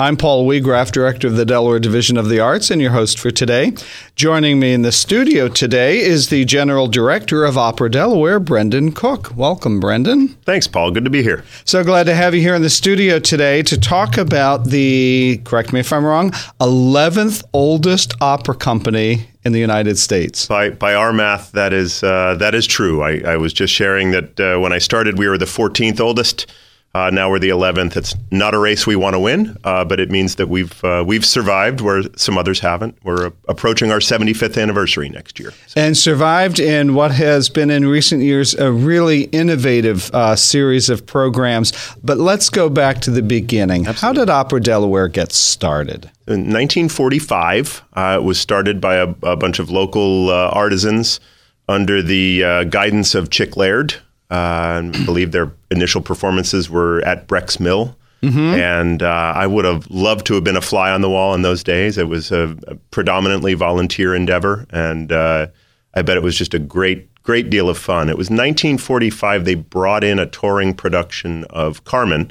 I'm 0.00 0.16
Paul 0.16 0.46
Weagraff, 0.46 0.92
Director 0.92 1.26
of 1.26 1.36
the 1.36 1.44
Delaware 1.44 1.78
Division 1.78 2.16
of 2.16 2.30
the 2.30 2.40
Arts, 2.40 2.70
and 2.70 2.80
your 2.80 2.92
host 2.92 3.18
for 3.18 3.30
today. 3.30 3.74
Joining 4.16 4.58
me 4.58 4.72
in 4.72 4.80
the 4.80 4.92
studio 4.92 5.46
today 5.46 5.98
is 5.98 6.30
the 6.30 6.46
General 6.46 6.88
Director 6.88 7.44
of 7.44 7.58
Opera 7.58 7.90
Delaware, 7.90 8.40
Brendan 8.40 8.92
Cooke. 8.92 9.30
Welcome, 9.36 9.78
Brendan. 9.78 10.28
Thanks, 10.46 10.66
Paul. 10.66 10.90
Good 10.90 11.04
to 11.04 11.10
be 11.10 11.22
here. 11.22 11.44
So 11.66 11.84
glad 11.84 12.04
to 12.04 12.14
have 12.14 12.34
you 12.34 12.40
here 12.40 12.54
in 12.54 12.62
the 12.62 12.70
studio 12.70 13.18
today 13.18 13.62
to 13.64 13.78
talk 13.78 14.16
about 14.16 14.68
the, 14.68 15.38
correct 15.44 15.70
me 15.74 15.80
if 15.80 15.92
I'm 15.92 16.06
wrong, 16.06 16.30
11th 16.62 17.44
oldest 17.52 18.14
opera 18.22 18.54
company 18.54 19.26
in 19.44 19.52
the 19.52 19.60
United 19.60 19.98
States. 19.98 20.46
By, 20.46 20.70
by 20.70 20.94
our 20.94 21.12
math, 21.12 21.52
that 21.52 21.74
is, 21.74 22.02
uh, 22.02 22.36
that 22.36 22.54
is 22.54 22.66
true. 22.66 23.02
I, 23.02 23.32
I, 23.32 23.36
was 23.36 23.52
just 23.52 23.74
sharing 23.74 24.12
that 24.12 24.40
uh, 24.40 24.58
when 24.60 24.72
I 24.72 24.78
started, 24.78 25.18
we 25.18 25.28
were 25.28 25.36
the 25.36 25.44
14th 25.44 26.00
oldest. 26.00 26.50
Uh, 26.92 27.08
now 27.08 27.30
we're 27.30 27.38
the 27.38 27.50
11th. 27.50 27.96
It's 27.96 28.16
not 28.32 28.52
a 28.52 28.58
race 28.58 28.84
we 28.84 28.96
want 28.96 29.14
to 29.14 29.20
win, 29.20 29.56
uh, 29.62 29.84
but 29.84 30.00
it 30.00 30.10
means 30.10 30.34
that 30.36 30.48
we've 30.48 30.82
uh, 30.84 31.04
we've 31.06 31.24
survived 31.24 31.80
where 31.80 32.02
some 32.16 32.36
others 32.36 32.58
haven't. 32.58 32.98
We're 33.04 33.26
approaching 33.48 33.92
our 33.92 34.00
75th 34.00 34.60
anniversary 34.60 35.08
next 35.08 35.38
year, 35.38 35.52
so. 35.68 35.80
and 35.80 35.96
survived 35.96 36.58
in 36.58 36.94
what 36.94 37.12
has 37.12 37.48
been 37.48 37.70
in 37.70 37.86
recent 37.86 38.22
years 38.22 38.54
a 38.54 38.72
really 38.72 39.24
innovative 39.24 40.10
uh, 40.12 40.34
series 40.34 40.90
of 40.90 41.06
programs. 41.06 41.72
But 42.02 42.18
let's 42.18 42.50
go 42.50 42.68
back 42.68 43.00
to 43.02 43.12
the 43.12 43.22
beginning. 43.22 43.86
Absolutely. 43.86 44.18
How 44.18 44.24
did 44.24 44.30
Opera 44.30 44.60
Delaware 44.60 45.06
get 45.06 45.30
started? 45.30 46.10
In 46.26 46.50
1945, 46.52 47.84
uh, 47.92 48.18
it 48.20 48.24
was 48.24 48.40
started 48.40 48.80
by 48.80 48.96
a, 48.96 49.14
a 49.22 49.36
bunch 49.36 49.60
of 49.60 49.70
local 49.70 50.30
uh, 50.30 50.48
artisans 50.48 51.20
under 51.68 52.02
the 52.02 52.64
guidance 52.68 53.14
of 53.14 53.30
Chick 53.30 53.56
Laird. 53.56 53.94
I 54.30 55.04
believe 55.04 55.32
their 55.32 55.52
initial 55.70 56.00
performances 56.00 56.70
were 56.70 57.00
at 57.02 57.26
Breck's 57.26 57.58
Mill. 57.58 57.96
Mm-hmm. 58.22 58.38
And 58.38 59.02
uh, 59.02 59.32
I 59.34 59.46
would 59.46 59.64
have 59.64 59.90
loved 59.90 60.26
to 60.26 60.34
have 60.34 60.44
been 60.44 60.56
a 60.56 60.60
fly 60.60 60.90
on 60.90 61.00
the 61.00 61.08
wall 61.08 61.34
in 61.34 61.42
those 61.42 61.64
days. 61.64 61.96
It 61.96 62.08
was 62.08 62.30
a, 62.30 62.56
a 62.66 62.74
predominantly 62.90 63.54
volunteer 63.54 64.14
endeavor, 64.14 64.66
and 64.70 65.10
uh, 65.10 65.46
I 65.94 66.02
bet 66.02 66.18
it 66.18 66.22
was 66.22 66.36
just 66.36 66.52
a 66.52 66.58
great, 66.58 67.08
great 67.22 67.48
deal 67.48 67.70
of 67.70 67.78
fun. 67.78 68.10
It 68.10 68.18
was 68.18 68.26
1945. 68.26 69.46
They 69.46 69.54
brought 69.54 70.04
in 70.04 70.18
a 70.18 70.26
touring 70.26 70.74
production 70.74 71.44
of 71.44 71.84
Carmen 71.84 72.30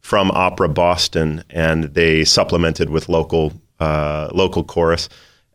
from 0.00 0.32
Opera 0.32 0.70
Boston, 0.70 1.44
and 1.50 1.84
they 1.84 2.24
supplemented 2.24 2.90
with 2.90 3.08
local 3.08 3.52
uh, 3.78 4.28
local 4.32 4.64
chorus, 4.64 5.08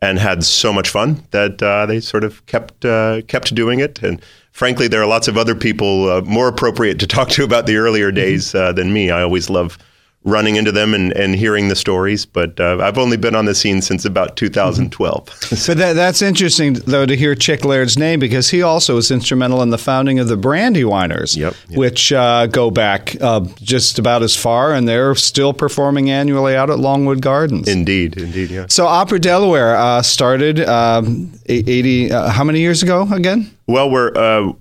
and 0.04 0.18
had 0.18 0.44
so 0.44 0.72
much 0.72 0.88
fun 0.88 1.22
that 1.30 1.62
uh, 1.62 1.86
they 1.86 2.00
sort 2.00 2.24
of 2.24 2.44
kept 2.46 2.84
uh, 2.84 3.22
kept 3.22 3.54
doing 3.54 3.80
it 3.80 4.02
and 4.02 4.20
frankly, 4.54 4.88
there 4.88 5.02
are 5.02 5.06
lots 5.06 5.28
of 5.28 5.36
other 5.36 5.54
people 5.54 6.08
uh, 6.08 6.20
more 6.22 6.48
appropriate 6.48 6.98
to 7.00 7.06
talk 7.06 7.28
to 7.28 7.44
about 7.44 7.66
the 7.66 7.76
earlier 7.76 8.08
mm-hmm. 8.08 8.16
days 8.16 8.54
uh, 8.54 8.72
than 8.72 8.92
me. 8.92 9.10
I 9.10 9.22
always 9.22 9.50
love 9.50 9.76
running 10.24 10.56
into 10.56 10.72
them 10.72 10.94
and, 10.94 11.12
and 11.12 11.34
hearing 11.34 11.68
the 11.68 11.76
stories. 11.76 12.24
But 12.24 12.58
uh, 12.58 12.78
I've 12.80 12.98
only 12.98 13.16
been 13.16 13.34
on 13.34 13.44
the 13.44 13.54
scene 13.54 13.82
since 13.82 14.04
about 14.04 14.36
2012. 14.36 15.26
Mm-hmm. 15.26 15.54
but 15.70 15.78
that, 15.78 15.92
that's 15.92 16.22
interesting, 16.22 16.74
though, 16.74 17.06
to 17.06 17.16
hear 17.16 17.34
Chick 17.34 17.64
Laird's 17.64 17.98
name 17.98 18.20
because 18.20 18.50
he 18.50 18.62
also 18.62 18.96
was 18.96 19.10
instrumental 19.10 19.62
in 19.62 19.70
the 19.70 19.78
founding 19.78 20.18
of 20.18 20.28
the 20.28 20.36
Brandywiners, 20.36 21.36
yep, 21.36 21.54
yep. 21.68 21.78
which 21.78 22.12
uh, 22.12 22.46
go 22.46 22.70
back 22.70 23.16
uh, 23.20 23.40
just 23.56 23.98
about 23.98 24.22
as 24.22 24.34
far, 24.34 24.72
and 24.72 24.88
they're 24.88 25.14
still 25.14 25.52
performing 25.52 26.10
annually 26.10 26.56
out 26.56 26.70
at 26.70 26.78
Longwood 26.78 27.20
Gardens. 27.20 27.68
Indeed, 27.68 28.16
indeed, 28.16 28.50
yeah. 28.50 28.66
So 28.68 28.86
Opera 28.86 29.20
Delaware 29.20 29.76
uh, 29.76 30.02
started 30.02 30.60
um, 30.60 31.32
80, 31.46 32.12
uh, 32.12 32.28
how 32.30 32.44
many 32.44 32.60
years 32.60 32.82
ago 32.82 33.06
again? 33.12 33.50
Well, 33.66 33.90
we're 33.90 34.14
uh, 34.14 34.52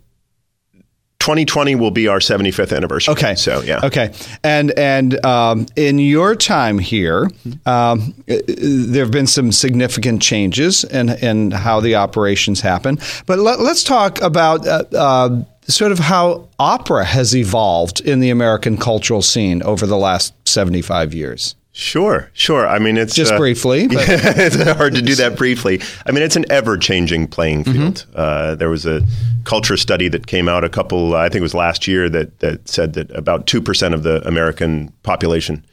2020 1.24 1.76
will 1.76 1.90
be 1.90 2.10
our 2.10 2.20
75th 2.20 2.76
anniversary. 2.76 3.14
Okay. 3.14 3.36
So 3.36 3.62
yeah. 3.62 3.80
Okay. 3.82 4.14
And 4.44 4.72
and 4.78 5.26
um, 5.26 5.68
in 5.78 5.98
your 5.98 6.36
time 6.36 6.78
here, 6.78 7.30
um, 7.66 8.14
there 8.28 9.06
have 9.06 9.12
been 9.12 9.28
some 9.28 9.54
significant 9.54 10.22
changes 10.22 10.84
in 10.84 11.10
in 11.10 11.52
how 11.52 11.80
the 11.80 11.96
operations 11.96 12.60
happen. 12.60 13.00
But 13.26 13.40
let, 13.40 13.58
us 13.60 13.84
talk 13.84 14.22
about. 14.22 14.68
Uh, 14.68 14.84
uh, 14.94 15.44
sort 15.66 15.94
of 15.94 16.00
how 16.00 16.50
opera 16.60 17.06
has 17.06 17.34
evolved 17.34 18.02
in 18.02 18.20
the 18.20 18.30
American 18.30 18.76
cultural 18.76 19.22
scene 19.22 19.64
over 19.64 19.86
the 19.86 19.96
last 19.96 20.34
75 20.46 21.14
years. 21.14 21.56
Sure, 21.76 22.30
sure. 22.34 22.68
I 22.68 22.78
mean, 22.78 22.98
it's 22.98 23.16
just 23.16 23.34
uh, 23.34 23.38
briefly. 23.38 23.88
it's 23.90 24.56
hard 24.78 24.94
to 24.94 25.02
do 25.02 25.16
that 25.16 25.36
briefly. 25.38 25.82
I 26.06 26.12
mean, 26.12 26.22
it's 26.22 26.36
an 26.36 26.46
ever-changing 26.52 27.28
playing 27.28 27.64
mm-hmm. 27.64 27.74
field. 27.74 27.96
Mm-hmm. 27.96 28.14
Uh, 28.16 28.56
there 28.56 28.70
was 28.70 28.86
a 28.86 29.02
culture 29.44 29.76
study 29.76 30.08
that 30.10 30.28
came 30.28 30.48
out 30.48 30.64
a 30.64 30.70
couple, 30.70 31.16
I 31.16 31.30
think 31.30 31.40
it 31.40 31.42
was 31.42 31.56
last 31.56 31.88
year, 31.88 32.10
that 32.10 32.40
that 32.40 32.70
said 32.70 32.94
that 32.94 33.10
about 33.12 33.48
two 33.48 33.60
percent 33.60 33.96
of 33.96 34.04
the 34.04 34.26
American 34.28 34.94
population 35.02 35.66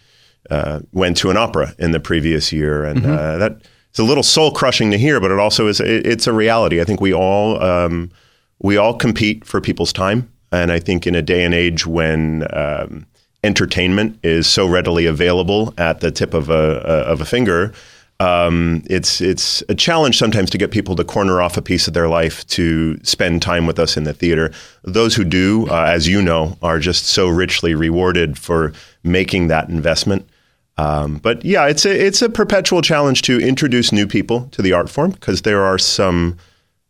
uh, 0.49 0.81
went 0.93 1.19
to 1.19 1.29
an 1.29 1.37
opera 1.37 1.75
in 1.79 1.91
the 1.91 2.01
previous 2.01 2.51
year, 2.51 2.83
and 2.83 3.03
mm-hmm. 3.03 3.13
Uh, 3.13 3.37
that 3.37 3.61
it's 3.91 3.99
a 3.99 4.05
little 4.05 4.23
soul-crushing 4.23 4.91
to 4.93 4.99
hear, 4.99 5.21
but 5.21 5.31
it 5.31 5.39
also 5.39 5.67
is 5.67 5.81
it, 5.81 6.07
it's 6.07 6.27
a 6.27 6.33
reality. 6.33 6.81
I 6.81 6.85
think 6.85 7.03
we 7.03 7.13
all 7.13 7.63
um, 7.63 8.11
we 8.59 8.79
all 8.79 8.95
compete 8.95 9.45
for 9.45 9.61
people's 9.61 9.93
time, 9.93 10.33
and 10.51 10.73
I 10.73 10.81
think 10.81 11.07
in 11.07 11.15
a 11.15 11.21
day 11.21 11.45
and 11.45 11.53
age 11.53 11.87
when 11.87 12.47
um, 12.57 13.05
entertainment 13.43 14.19
is 14.23 14.47
so 14.47 14.67
readily 14.67 15.07
available 15.07 15.75
at 15.79 16.01
the 16.01 16.11
tip 16.11 16.35
of 16.35 16.51
a, 16.51 16.55
of 16.55 17.21
a 17.21 17.25
finger, 17.25 17.73
um, 18.21 18.83
it's 18.91 19.23
it's 19.23 19.63
a 19.71 19.75
challenge 19.75 20.19
sometimes 20.19 20.51
to 20.51 20.59
get 20.59 20.71
people 20.71 20.95
to 20.95 21.05
corner 21.05 21.41
off 21.41 21.57
a 21.57 21.63
piece 21.63 21.89
of 21.89 21.95
their 21.95 22.07
life 22.07 22.47
to 22.49 23.03
spend 23.03 23.41
time 23.41 23.67
with 23.67 23.79
us 23.79 23.97
in 23.97 24.05
the 24.05 24.13
theater. 24.13 24.53
Those 24.83 25.15
who 25.15 25.25
do, 25.25 25.67
uh, 25.71 25.85
as 25.85 26.07
you 26.07 26.21
know, 26.21 26.59
are 26.63 26.79
just 26.79 27.07
so 27.07 27.29
richly 27.29 27.75
rewarded 27.75 28.37
for 28.37 28.75
making 29.03 29.49
that 29.49 29.71
investment. 29.71 30.29
Um, 30.77 31.17
but 31.17 31.43
yeah, 31.47 31.67
it's 31.67 31.87
a 31.87 32.07
it's 32.07 32.21
a 32.21 32.29
perpetual 32.29 32.83
challenge 32.83 33.23
to 33.23 33.41
introduce 33.41 33.91
new 33.91 34.07
people 34.07 34.49
to 34.53 34.61
the 34.61 34.75
art 34.75 34.91
form 34.91 35.13
because 35.13 35.43
there 35.43 35.63
are 35.63 35.79
some 35.79 36.37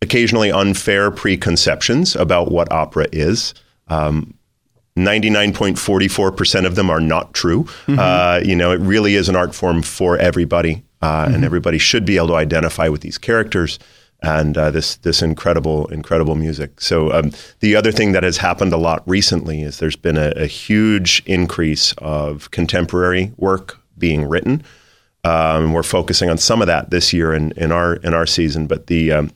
occasionally 0.03 0.50
unfair 0.50 1.12
preconceptions 1.12 2.17
about 2.17 2.50
what 2.50 2.72
opera 2.72 3.06
is. 3.12 3.55
Um, 3.87 4.34
99.44% 5.06 6.66
of 6.66 6.75
them 6.75 6.91
are 6.91 7.00
not 7.00 7.34
true. 7.34 7.65
Mm-hmm. 7.87 7.99
Uh, 7.99 8.41
you 8.44 8.56
know, 8.56 8.72
it 8.72 8.81
really 8.81 9.15
is 9.15 9.28
an 9.28 9.37
art 9.37 9.55
form 9.55 9.83
for 9.83 10.19
everybody, 10.19 10.83
uh, 11.03 11.25
mm-hmm. 11.25 11.34
and 11.34 11.44
everybody 11.44 11.78
should 11.78 12.05
be 12.05 12.16
able 12.16 12.28
to 12.28 12.34
identify 12.37 12.88
with 12.88 13.00
these 13.00 13.19
characters 13.19 13.78
and 14.22 14.59
uh, 14.59 14.71
this 14.71 14.97
this 14.97 15.22
incredible 15.22 15.87
incredible 15.87 16.34
music. 16.34 16.81
So 16.81 17.12
um, 17.12 17.33
the 17.61 17.75
other 17.75 17.93
thing 17.93 18.12
that 18.12 18.22
has 18.22 18.37
happened 18.37 18.72
a 18.72 18.77
lot 18.77 19.03
recently 19.06 19.62
is 19.62 19.78
there's 19.78 19.97
been 19.97 20.19
a, 20.19 20.33
a 20.37 20.47
huge 20.47 21.22
increase 21.27 21.93
of 21.99 22.50
contemporary 22.50 23.32
work 23.37 23.78
being 23.97 24.25
written. 24.25 24.62
Um, 25.25 25.72
we're 25.72 25.82
focusing 25.82 26.31
on 26.31 26.38
some 26.38 26.61
of 26.61 26.67
that 26.67 26.91
this 26.91 27.12
year 27.12 27.32
in, 27.32 27.53
in 27.53 27.72
our 27.72 27.94
in 27.97 28.15
our 28.15 28.27
season, 28.27 28.67
but 28.67 28.87
the 28.87 29.12
um, 29.12 29.31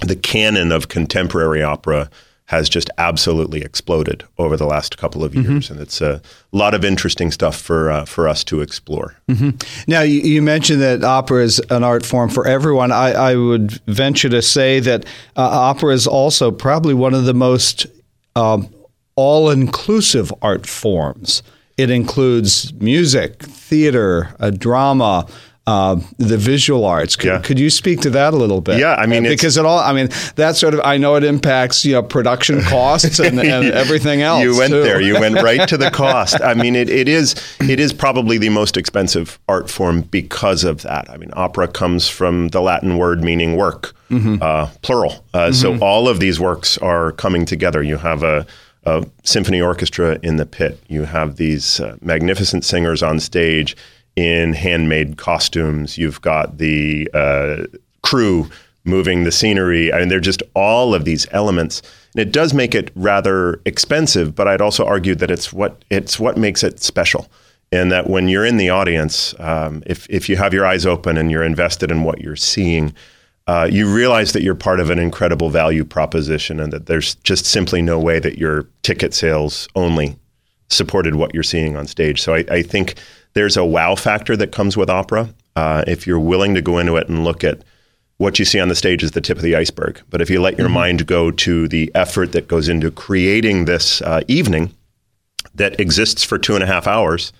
the 0.00 0.16
canon 0.16 0.72
of 0.72 0.88
contemporary 0.88 1.62
opera 1.62 2.10
has 2.54 2.68
just 2.68 2.90
absolutely 2.98 3.62
exploded 3.62 4.24
over 4.38 4.56
the 4.56 4.66
last 4.66 4.96
couple 4.96 5.22
of 5.24 5.34
years, 5.34 5.66
mm-hmm. 5.66 5.74
and 5.74 5.82
it's 5.82 6.00
a 6.00 6.22
lot 6.52 6.74
of 6.74 6.84
interesting 6.84 7.30
stuff 7.30 7.56
for 7.56 7.90
uh, 7.90 8.04
for 8.04 8.28
us 8.28 8.44
to 8.44 8.60
explore. 8.60 9.16
Mm-hmm. 9.28 9.50
Now, 9.90 10.02
you, 10.02 10.20
you, 10.20 10.42
mentioned 10.42 10.80
that 10.80 11.04
opera 11.04 11.42
is 11.42 11.60
an 11.70 11.84
art 11.84 12.06
form 12.06 12.30
for 12.30 12.46
everyone. 12.46 12.92
I, 12.92 13.12
I 13.12 13.36
would 13.36 13.72
venture 13.86 14.28
to 14.28 14.42
say 14.42 14.80
that 14.80 15.04
uh, 15.36 15.42
opera 15.42 15.92
is 15.92 16.06
also 16.06 16.50
probably 16.50 16.94
one 16.94 17.14
of 17.14 17.24
the 17.24 17.34
most 17.34 17.86
um, 18.36 18.68
all-inclusive 19.16 20.32
art 20.42 20.66
forms. 20.66 21.42
It 21.76 21.90
includes 21.90 22.72
music, 22.74 23.42
theater, 23.42 24.34
a 24.38 24.50
drama, 24.50 25.26
uh, 25.66 25.98
the 26.18 26.36
visual 26.36 26.84
arts. 26.84 27.16
Could, 27.16 27.26
yeah. 27.26 27.40
could 27.40 27.58
you 27.58 27.70
speak 27.70 28.00
to 28.02 28.10
that 28.10 28.34
a 28.34 28.36
little 28.36 28.60
bit? 28.60 28.78
Yeah, 28.78 28.96
I 28.96 29.06
mean, 29.06 29.24
uh, 29.24 29.30
because 29.30 29.56
it 29.56 29.64
all. 29.64 29.78
I 29.78 29.94
mean, 29.94 30.08
that 30.36 30.56
sort 30.56 30.74
of. 30.74 30.80
I 30.84 30.98
know 30.98 31.14
it 31.14 31.24
impacts 31.24 31.84
you 31.84 31.94
know 31.94 32.02
production 32.02 32.60
costs 32.62 33.18
and, 33.18 33.40
and 33.40 33.66
everything 33.66 34.20
else. 34.20 34.42
You 34.42 34.56
went 34.56 34.72
too. 34.72 34.82
there. 34.82 35.00
You 35.00 35.14
went 35.14 35.36
right 35.36 35.66
to 35.68 35.78
the 35.78 35.90
cost. 35.92 36.40
I 36.42 36.54
mean, 36.54 36.76
it, 36.76 36.90
it 36.90 37.08
is 37.08 37.34
it 37.60 37.80
is 37.80 37.94
probably 37.94 38.36
the 38.36 38.50
most 38.50 38.76
expensive 38.76 39.38
art 39.48 39.70
form 39.70 40.02
because 40.02 40.64
of 40.64 40.82
that. 40.82 41.08
I 41.08 41.16
mean, 41.16 41.30
opera 41.32 41.68
comes 41.68 42.08
from 42.08 42.48
the 42.48 42.60
Latin 42.60 42.98
word 42.98 43.24
meaning 43.24 43.56
work, 43.56 43.94
mm-hmm. 44.10 44.42
uh, 44.42 44.68
plural. 44.82 45.24
Uh, 45.32 45.46
mm-hmm. 45.46 45.52
So 45.52 45.78
all 45.78 46.08
of 46.08 46.20
these 46.20 46.38
works 46.38 46.76
are 46.78 47.12
coming 47.12 47.46
together. 47.46 47.82
You 47.82 47.96
have 47.96 48.22
a 48.22 48.46
a 48.86 49.06
symphony 49.22 49.62
orchestra 49.62 50.18
in 50.22 50.36
the 50.36 50.44
pit. 50.44 50.78
You 50.88 51.04
have 51.04 51.36
these 51.36 51.80
uh, 51.80 51.96
magnificent 52.02 52.64
singers 52.64 53.02
on 53.02 53.18
stage 53.18 53.78
in 54.16 54.52
handmade 54.52 55.16
costumes. 55.16 55.98
You've 55.98 56.20
got 56.20 56.58
the 56.58 57.10
uh, 57.14 57.64
crew 58.02 58.48
moving 58.84 59.24
the 59.24 59.32
scenery. 59.32 59.92
I 59.92 59.98
mean, 59.98 60.08
they're 60.08 60.20
just 60.20 60.42
all 60.54 60.94
of 60.94 61.04
these 61.04 61.26
elements. 61.32 61.82
And 62.14 62.20
it 62.20 62.32
does 62.32 62.54
make 62.54 62.74
it 62.74 62.90
rather 62.94 63.60
expensive, 63.64 64.34
but 64.34 64.46
I'd 64.46 64.60
also 64.60 64.84
argue 64.84 65.14
that 65.16 65.30
it's 65.30 65.52
what 65.52 65.84
it's 65.90 66.20
what 66.20 66.36
makes 66.36 66.62
it 66.62 66.80
special. 66.80 67.28
And 67.72 67.90
that 67.90 68.08
when 68.08 68.28
you're 68.28 68.44
in 68.44 68.56
the 68.56 68.70
audience, 68.70 69.34
um, 69.40 69.82
if 69.86 70.06
if 70.08 70.28
you 70.28 70.36
have 70.36 70.54
your 70.54 70.66
eyes 70.66 70.86
open 70.86 71.16
and 71.16 71.30
you're 71.30 71.42
invested 71.42 71.90
in 71.90 72.04
what 72.04 72.20
you're 72.20 72.36
seeing, 72.36 72.94
uh, 73.46 73.68
you 73.70 73.92
realize 73.92 74.32
that 74.32 74.42
you're 74.42 74.54
part 74.54 74.80
of 74.80 74.90
an 74.90 74.98
incredible 74.98 75.50
value 75.50 75.84
proposition, 75.84 76.60
and 76.60 76.72
that 76.72 76.86
there's 76.86 77.16
just 77.16 77.46
simply 77.46 77.82
no 77.82 77.98
way 77.98 78.20
that 78.20 78.38
your 78.38 78.68
ticket 78.82 79.12
sales 79.12 79.66
only 79.74 80.16
supported 80.70 81.14
what 81.14 81.34
you're 81.34 81.42
seeing 81.42 81.76
on 81.76 81.86
stage. 81.86 82.22
So 82.22 82.34
I, 82.34 82.44
I 82.50 82.62
think 82.62 82.94
there's 83.34 83.56
a 83.56 83.64
wow 83.64 83.94
factor 83.94 84.36
that 84.36 84.52
comes 84.52 84.76
with 84.76 84.90
opera. 84.90 85.28
Uh, 85.56 85.84
if 85.86 86.06
you're 86.06 86.20
willing 86.20 86.54
to 86.54 86.62
go 86.62 86.78
into 86.78 86.96
it 86.96 87.08
and 87.08 87.24
look 87.24 87.44
at 87.44 87.62
what 88.16 88.38
you 88.38 88.44
see 88.44 88.60
on 88.60 88.68
the 88.68 88.74
stage 88.74 89.02
is 89.02 89.10
the 89.10 89.20
tip 89.20 89.36
of 89.36 89.42
the 89.42 89.56
iceberg. 89.56 90.00
But 90.08 90.20
if 90.20 90.30
you 90.30 90.40
let 90.40 90.58
your 90.58 90.68
mm-hmm. 90.68 90.74
mind 90.74 91.06
go 91.06 91.30
to 91.30 91.68
the 91.68 91.90
effort 91.94 92.32
that 92.32 92.48
goes 92.48 92.68
into 92.68 92.90
creating 92.90 93.64
this 93.64 94.02
uh, 94.02 94.22
evening 94.28 94.72
that 95.54 95.78
exists 95.80 96.24
for 96.24 96.38
two 96.38 96.54
and 96.54 96.62
a 96.62 96.66
half 96.66 96.86
hours 96.86 97.32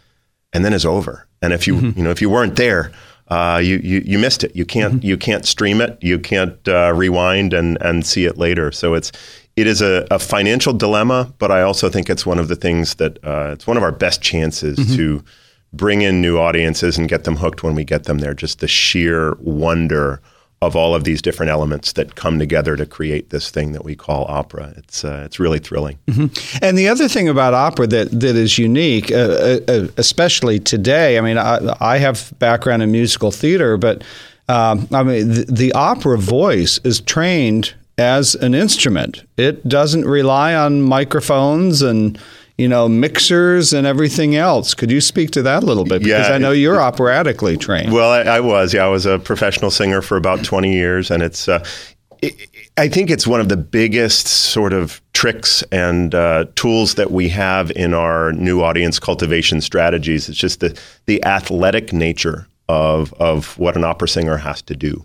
and 0.52 0.64
then 0.64 0.72
is 0.72 0.86
over, 0.86 1.26
and 1.42 1.52
if 1.52 1.66
you 1.66 1.76
mm-hmm. 1.76 1.98
you 1.98 2.04
know 2.04 2.10
if 2.10 2.20
you 2.20 2.30
weren't 2.30 2.56
there, 2.56 2.92
uh, 3.28 3.60
you, 3.62 3.78
you 3.78 4.02
you 4.04 4.18
missed 4.18 4.44
it. 4.44 4.54
You 4.54 4.64
can't 4.64 4.94
mm-hmm. 4.94 5.06
you 5.06 5.16
can't 5.16 5.46
stream 5.46 5.80
it. 5.80 5.98
You 6.00 6.18
can't 6.18 6.56
uh, 6.68 6.92
rewind 6.94 7.52
and 7.52 7.78
and 7.80 8.04
see 8.04 8.24
it 8.24 8.36
later. 8.36 8.70
So 8.72 8.94
it's 8.94 9.12
it 9.56 9.66
is 9.66 9.80
a, 9.80 10.06
a, 10.10 10.18
financial 10.18 10.72
dilemma, 10.72 11.32
but 11.38 11.50
I 11.50 11.62
also 11.62 11.88
think 11.88 12.10
it's 12.10 12.26
one 12.26 12.38
of 12.38 12.48
the 12.48 12.56
things 12.56 12.96
that 12.96 13.24
uh, 13.24 13.50
it's 13.52 13.66
one 13.66 13.76
of 13.76 13.82
our 13.82 13.92
best 13.92 14.20
chances 14.20 14.78
mm-hmm. 14.78 14.96
to 14.96 15.24
bring 15.72 16.02
in 16.02 16.20
new 16.20 16.38
audiences 16.38 16.98
and 16.98 17.08
get 17.08 17.24
them 17.24 17.36
hooked 17.36 17.62
when 17.62 17.74
we 17.74 17.84
get 17.84 18.04
them 18.04 18.18
there. 18.18 18.34
Just 18.34 18.60
the 18.60 18.68
sheer 18.68 19.34
wonder 19.40 20.20
of 20.62 20.74
all 20.74 20.94
of 20.94 21.04
these 21.04 21.20
different 21.20 21.50
elements 21.50 21.92
that 21.92 22.14
come 22.14 22.38
together 22.38 22.74
to 22.74 22.86
create 22.86 23.30
this 23.30 23.50
thing 23.50 23.72
that 23.72 23.84
we 23.84 23.94
call 23.94 24.24
opera. 24.28 24.72
It's 24.76 25.04
uh, 25.04 25.22
it's 25.24 25.38
really 25.38 25.58
thrilling. 25.58 25.98
Mm-hmm. 26.06 26.58
And 26.64 26.78
the 26.78 26.88
other 26.88 27.06
thing 27.06 27.28
about 27.28 27.54
opera 27.54 27.86
that 27.88 28.10
that 28.10 28.36
is 28.36 28.58
unique, 28.58 29.12
uh, 29.12 29.14
uh, 29.14 29.58
uh 29.68 29.88
especially 29.98 30.58
today. 30.58 31.18
I 31.18 31.20
mean, 31.20 31.38
I, 31.38 31.76
I, 31.80 31.98
have 31.98 32.32
background 32.38 32.82
in 32.82 32.90
musical 32.90 33.30
theater, 33.30 33.76
but 33.76 34.02
um, 34.48 34.88
I 34.92 35.02
mean, 35.02 35.28
the, 35.28 35.44
the 35.44 35.72
opera 35.72 36.18
voice 36.18 36.78
is 36.84 37.00
trained 37.00 37.74
as 37.98 38.34
an 38.34 38.54
instrument. 38.54 39.24
It 39.36 39.68
doesn't 39.68 40.04
rely 40.04 40.54
on 40.54 40.82
microphones 40.82 41.82
and 41.82 42.18
you 42.56 42.68
know, 42.68 42.88
mixers 42.88 43.72
and 43.72 43.86
everything 43.86 44.36
else. 44.36 44.74
Could 44.74 44.90
you 44.90 45.00
speak 45.00 45.32
to 45.32 45.42
that 45.42 45.64
a 45.64 45.66
little 45.66 45.84
bit? 45.84 46.02
Because 46.02 46.28
yeah, 46.28 46.34
I 46.34 46.38
know 46.38 46.52
you're 46.52 46.80
operatically 46.80 47.56
trained. 47.56 47.92
Well, 47.92 48.10
I, 48.10 48.36
I, 48.36 48.40
was. 48.40 48.72
Yeah, 48.72 48.84
I 48.84 48.88
was 48.88 49.06
a 49.06 49.18
professional 49.18 49.72
singer 49.72 50.00
for 50.00 50.16
about 50.16 50.44
20 50.44 50.72
years, 50.72 51.10
and 51.10 51.22
it's. 51.22 51.48
Uh, 51.48 51.64
it, 52.22 52.48
I 52.76 52.88
think 52.88 53.10
it's 53.10 53.26
one 53.26 53.40
of 53.40 53.48
the 53.48 53.56
biggest 53.56 54.26
sort 54.26 54.72
of 54.72 55.00
tricks 55.12 55.62
and 55.70 56.14
uh, 56.14 56.46
tools 56.54 56.94
that 56.94 57.10
we 57.10 57.28
have 57.28 57.70
in 57.72 57.92
our 57.92 58.32
new 58.32 58.62
audience 58.62 58.98
cultivation 58.98 59.60
strategies. 59.60 60.28
It's 60.28 60.38
just 60.38 60.60
the 60.60 60.78
the 61.06 61.24
athletic 61.24 61.92
nature 61.92 62.46
of 62.68 63.12
of 63.14 63.58
what 63.58 63.76
an 63.76 63.84
opera 63.84 64.08
singer 64.08 64.36
has 64.36 64.62
to 64.62 64.76
do. 64.76 65.04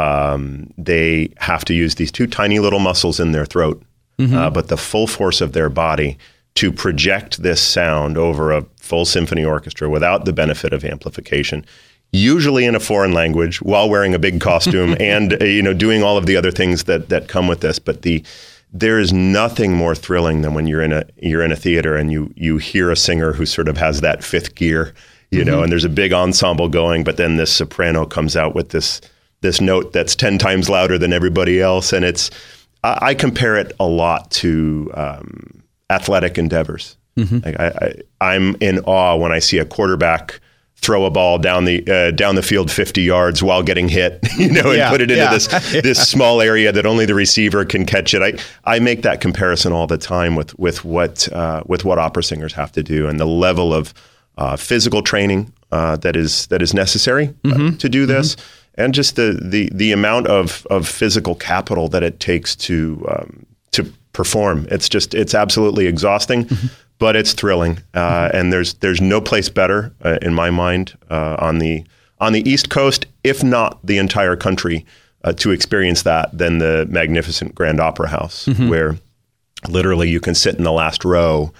Um, 0.00 0.72
they 0.78 1.32
have 1.38 1.64
to 1.66 1.74
use 1.74 1.96
these 1.96 2.12
two 2.12 2.26
tiny 2.26 2.58
little 2.58 2.78
muscles 2.78 3.20
in 3.20 3.32
their 3.32 3.44
throat, 3.44 3.82
mm-hmm. 4.18 4.36
uh, 4.36 4.50
but 4.50 4.68
the 4.68 4.76
full 4.76 5.06
force 5.06 5.40
of 5.40 5.52
their 5.52 5.68
body 5.68 6.16
to 6.54 6.72
project 6.72 7.42
this 7.42 7.60
sound 7.60 8.16
over 8.16 8.52
a 8.52 8.64
full 8.76 9.04
symphony 9.04 9.44
orchestra 9.44 9.88
without 9.88 10.24
the 10.24 10.32
benefit 10.32 10.72
of 10.72 10.84
amplification 10.84 11.64
usually 12.12 12.64
in 12.64 12.74
a 12.74 12.80
foreign 12.80 13.12
language 13.12 13.62
while 13.62 13.88
wearing 13.88 14.14
a 14.14 14.18
big 14.18 14.40
costume 14.40 14.96
and 15.00 15.40
uh, 15.40 15.44
you 15.44 15.62
know 15.62 15.72
doing 15.74 16.02
all 16.02 16.16
of 16.16 16.26
the 16.26 16.36
other 16.36 16.50
things 16.50 16.84
that 16.84 17.08
that 17.08 17.28
come 17.28 17.46
with 17.46 17.60
this 17.60 17.78
but 17.78 18.02
the 18.02 18.24
there 18.72 18.98
is 18.98 19.12
nothing 19.12 19.74
more 19.74 19.94
thrilling 19.94 20.42
than 20.42 20.54
when 20.54 20.66
you're 20.66 20.82
in 20.82 20.92
a 20.92 21.04
you're 21.22 21.42
in 21.42 21.52
a 21.52 21.56
theater 21.56 21.96
and 21.96 22.12
you 22.12 22.32
you 22.36 22.58
hear 22.58 22.90
a 22.90 22.96
singer 22.96 23.32
who 23.32 23.46
sort 23.46 23.68
of 23.68 23.76
has 23.76 24.00
that 24.00 24.24
fifth 24.24 24.54
gear 24.54 24.92
you 25.30 25.40
mm-hmm. 25.40 25.50
know 25.50 25.62
and 25.62 25.70
there's 25.70 25.84
a 25.84 25.88
big 25.88 26.12
ensemble 26.12 26.68
going 26.68 27.04
but 27.04 27.16
then 27.16 27.36
this 27.36 27.52
soprano 27.52 28.04
comes 28.04 28.36
out 28.36 28.54
with 28.54 28.70
this 28.70 29.00
this 29.42 29.60
note 29.60 29.92
that's 29.92 30.14
10 30.14 30.38
times 30.38 30.68
louder 30.68 30.98
than 30.98 31.12
everybody 31.12 31.60
else 31.60 31.92
and 31.92 32.04
it's 32.04 32.30
I, 32.84 32.98
I 33.02 33.14
compare 33.14 33.56
it 33.56 33.72
a 33.80 33.86
lot 33.86 34.30
to 34.32 34.90
um, 34.94 35.62
athletic 35.90 36.38
endeavors. 36.38 36.96
Mm-hmm. 37.16 38.00
I, 38.20 38.34
am 38.34 38.56
in 38.60 38.78
awe 38.80 39.16
when 39.16 39.32
I 39.32 39.40
see 39.40 39.58
a 39.58 39.64
quarterback 39.64 40.40
throw 40.76 41.04
a 41.04 41.10
ball 41.10 41.38
down 41.38 41.66
the 41.66 41.86
uh, 41.90 42.10
down 42.12 42.36
the 42.36 42.42
field 42.42 42.70
50 42.70 43.02
yards 43.02 43.42
while 43.42 43.62
getting 43.62 43.88
hit, 43.88 44.20
you 44.38 44.50
know, 44.50 44.70
and 44.70 44.78
yeah, 44.78 44.90
put 44.90 45.02
it 45.02 45.10
into 45.10 45.22
yeah. 45.22 45.30
this 45.30 45.52
yeah. 45.74 45.80
this 45.82 46.08
small 46.08 46.40
area 46.40 46.72
that 46.72 46.86
only 46.86 47.04
the 47.04 47.14
receiver 47.14 47.64
can 47.64 47.84
catch 47.84 48.14
it. 48.14 48.22
I, 48.22 48.72
I 48.76 48.78
make 48.78 49.02
that 49.02 49.20
comparison 49.20 49.72
all 49.72 49.86
the 49.86 49.98
time 49.98 50.36
with 50.36 50.58
with 50.58 50.84
what 50.84 51.30
uh, 51.32 51.62
with 51.66 51.84
what 51.84 51.98
opera 51.98 52.22
singers 52.22 52.54
have 52.54 52.72
to 52.72 52.82
do 52.82 53.08
and 53.08 53.20
the 53.20 53.26
level 53.26 53.74
of 53.74 53.92
uh, 54.38 54.56
physical 54.56 55.02
training 55.02 55.52
uh, 55.72 55.96
that 55.96 56.16
is 56.16 56.46
that 56.46 56.62
is 56.62 56.72
necessary 56.72 57.34
uh, 57.44 57.48
mm-hmm. 57.48 57.76
to 57.76 57.88
do 57.88 58.06
this. 58.06 58.36
Mm-hmm. 58.36 58.59
And 58.80 58.94
just 58.94 59.16
the, 59.16 59.38
the 59.42 59.70
the 59.72 59.92
amount 59.92 60.26
of, 60.26 60.66
of 60.70 60.88
physical 60.88 61.34
capital 61.34 61.88
that 61.88 62.02
it 62.02 62.20
takes 62.20 62.56
to 62.56 63.06
um, 63.08 63.46
to 63.72 63.92
perform. 64.12 64.66
It's 64.70 64.88
just 64.88 65.14
it's 65.14 65.34
absolutely 65.34 65.86
exhausting, 65.86 66.46
mm-hmm. 66.46 66.66
but 66.98 67.16
it's 67.16 67.32
thrilling. 67.32 67.78
Uh, 67.94 68.00
mm-hmm. 68.00 68.36
And 68.36 68.52
there's 68.52 68.74
there's 68.74 69.00
no 69.00 69.20
place 69.20 69.48
better 69.48 69.92
uh, 70.04 70.18
in 70.22 70.34
my 70.34 70.50
mind 70.50 70.96
uh, 71.10 71.36
on 71.38 71.58
the 71.58 71.84
on 72.20 72.32
the 72.32 72.48
East 72.48 72.70
Coast, 72.70 73.06
if 73.24 73.42
not 73.42 73.78
the 73.84 73.98
entire 73.98 74.36
country, 74.36 74.84
uh, 75.24 75.32
to 75.34 75.50
experience 75.50 76.02
that 76.02 76.36
than 76.36 76.58
the 76.58 76.86
magnificent 76.90 77.54
Grand 77.54 77.80
Opera 77.80 78.08
House, 78.08 78.46
mm-hmm. 78.46 78.68
where 78.68 78.98
literally 79.68 80.08
you 80.08 80.20
can 80.20 80.34
sit 80.34 80.56
in 80.56 80.64
the 80.64 80.72
last 80.72 81.04
row 81.04 81.52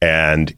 and 0.00 0.54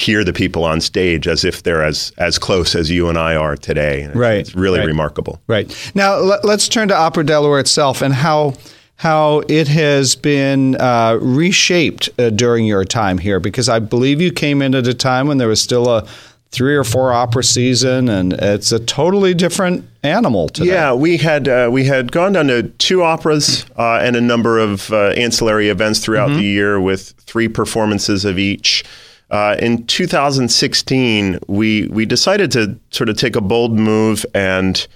hear 0.00 0.24
the 0.24 0.32
people 0.32 0.64
on 0.64 0.80
stage 0.80 1.28
as 1.28 1.44
if 1.44 1.62
they're 1.62 1.84
as 1.84 2.12
as 2.18 2.38
close 2.38 2.74
as 2.74 2.90
you 2.90 3.08
and 3.08 3.18
I 3.18 3.36
are 3.36 3.56
today. 3.56 4.02
It's, 4.02 4.16
right, 4.16 4.38
it's 4.38 4.54
really 4.54 4.78
right. 4.78 4.86
remarkable. 4.86 5.40
Right 5.46 5.92
now, 5.94 6.16
let, 6.16 6.44
us 6.44 6.68
turn 6.68 6.88
to 6.88 6.96
Opera 6.96 7.24
Delaware 7.24 7.60
itself 7.60 8.02
and 8.02 8.14
how 8.14 8.54
how 8.96 9.42
it 9.48 9.66
has 9.68 10.14
been 10.14 10.76
uh, 10.76 11.18
reshaped 11.22 12.10
uh, 12.18 12.28
during 12.30 12.66
your 12.66 12.84
time 12.84 13.16
here, 13.16 13.40
because 13.40 13.68
I 13.68 13.78
believe 13.78 14.20
you 14.20 14.30
came 14.30 14.60
in 14.60 14.74
at 14.74 14.86
a 14.86 14.92
time 14.94 15.26
when 15.26 15.38
there 15.38 15.48
was 15.48 15.60
still 15.60 15.88
a 15.88 16.06
three 16.50 16.76
or 16.76 16.84
four 16.84 17.12
opera 17.12 17.44
season, 17.44 18.08
and 18.08 18.32
it's 18.32 18.72
a 18.72 18.78
totally 18.78 19.34
different 19.34 19.88
animal 20.02 20.48
today. 20.48 20.72
Yeah, 20.72 20.92
we 20.92 21.16
had 21.16 21.48
uh, 21.48 21.68
we 21.72 21.84
had 21.84 22.12
gone 22.12 22.32
down 22.32 22.48
to 22.48 22.64
two 22.78 23.02
operas 23.02 23.64
uh, 23.78 24.00
and 24.02 24.16
a 24.16 24.20
number 24.20 24.58
of 24.58 24.92
uh, 24.92 25.10
ancillary 25.10 25.68
events 25.68 26.00
throughout 26.00 26.28
mm-hmm. 26.30 26.38
the 26.38 26.44
year 26.44 26.80
with 26.80 27.10
three 27.20 27.48
performances 27.48 28.24
of 28.24 28.38
each. 28.38 28.84
Uh, 29.30 29.56
in 29.60 29.86
2016, 29.86 31.38
we 31.46 31.86
we 31.88 32.04
decided 32.04 32.50
to 32.52 32.78
sort 32.90 33.08
of 33.08 33.16
take 33.16 33.36
a 33.36 33.40
bold 33.40 33.72
move 33.72 34.26
and 34.34 34.86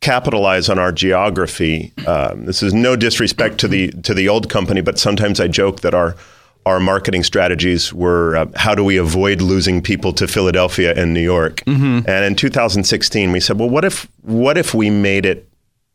capitalize 0.00 0.68
on 0.68 0.78
our 0.78 0.92
geography. 0.92 1.92
Um, 2.06 2.46
this 2.46 2.62
is 2.62 2.74
no 2.74 2.96
disrespect 2.96 3.58
to 3.58 3.68
the 3.68 3.90
to 4.02 4.14
the 4.14 4.28
old 4.28 4.50
company, 4.50 4.80
but 4.80 4.98
sometimes 4.98 5.40
I 5.40 5.48
joke 5.48 5.80
that 5.80 5.94
our 5.94 6.16
our 6.66 6.78
marketing 6.78 7.24
strategies 7.24 7.92
were 7.92 8.36
uh, 8.36 8.46
how 8.54 8.74
do 8.74 8.84
we 8.84 8.96
avoid 8.96 9.40
losing 9.40 9.82
people 9.82 10.12
to 10.14 10.28
Philadelphia 10.28 10.94
and 10.94 11.14
New 11.14 11.22
York? 11.22 11.62
Mm-hmm. 11.66 12.08
And 12.08 12.24
in 12.24 12.36
2016, 12.36 13.32
we 13.32 13.40
said, 13.40 13.58
well, 13.58 13.70
what 13.70 13.84
if 13.84 14.08
what 14.22 14.58
if 14.58 14.74
we 14.74 14.90
made 14.90 15.24
it 15.24 15.49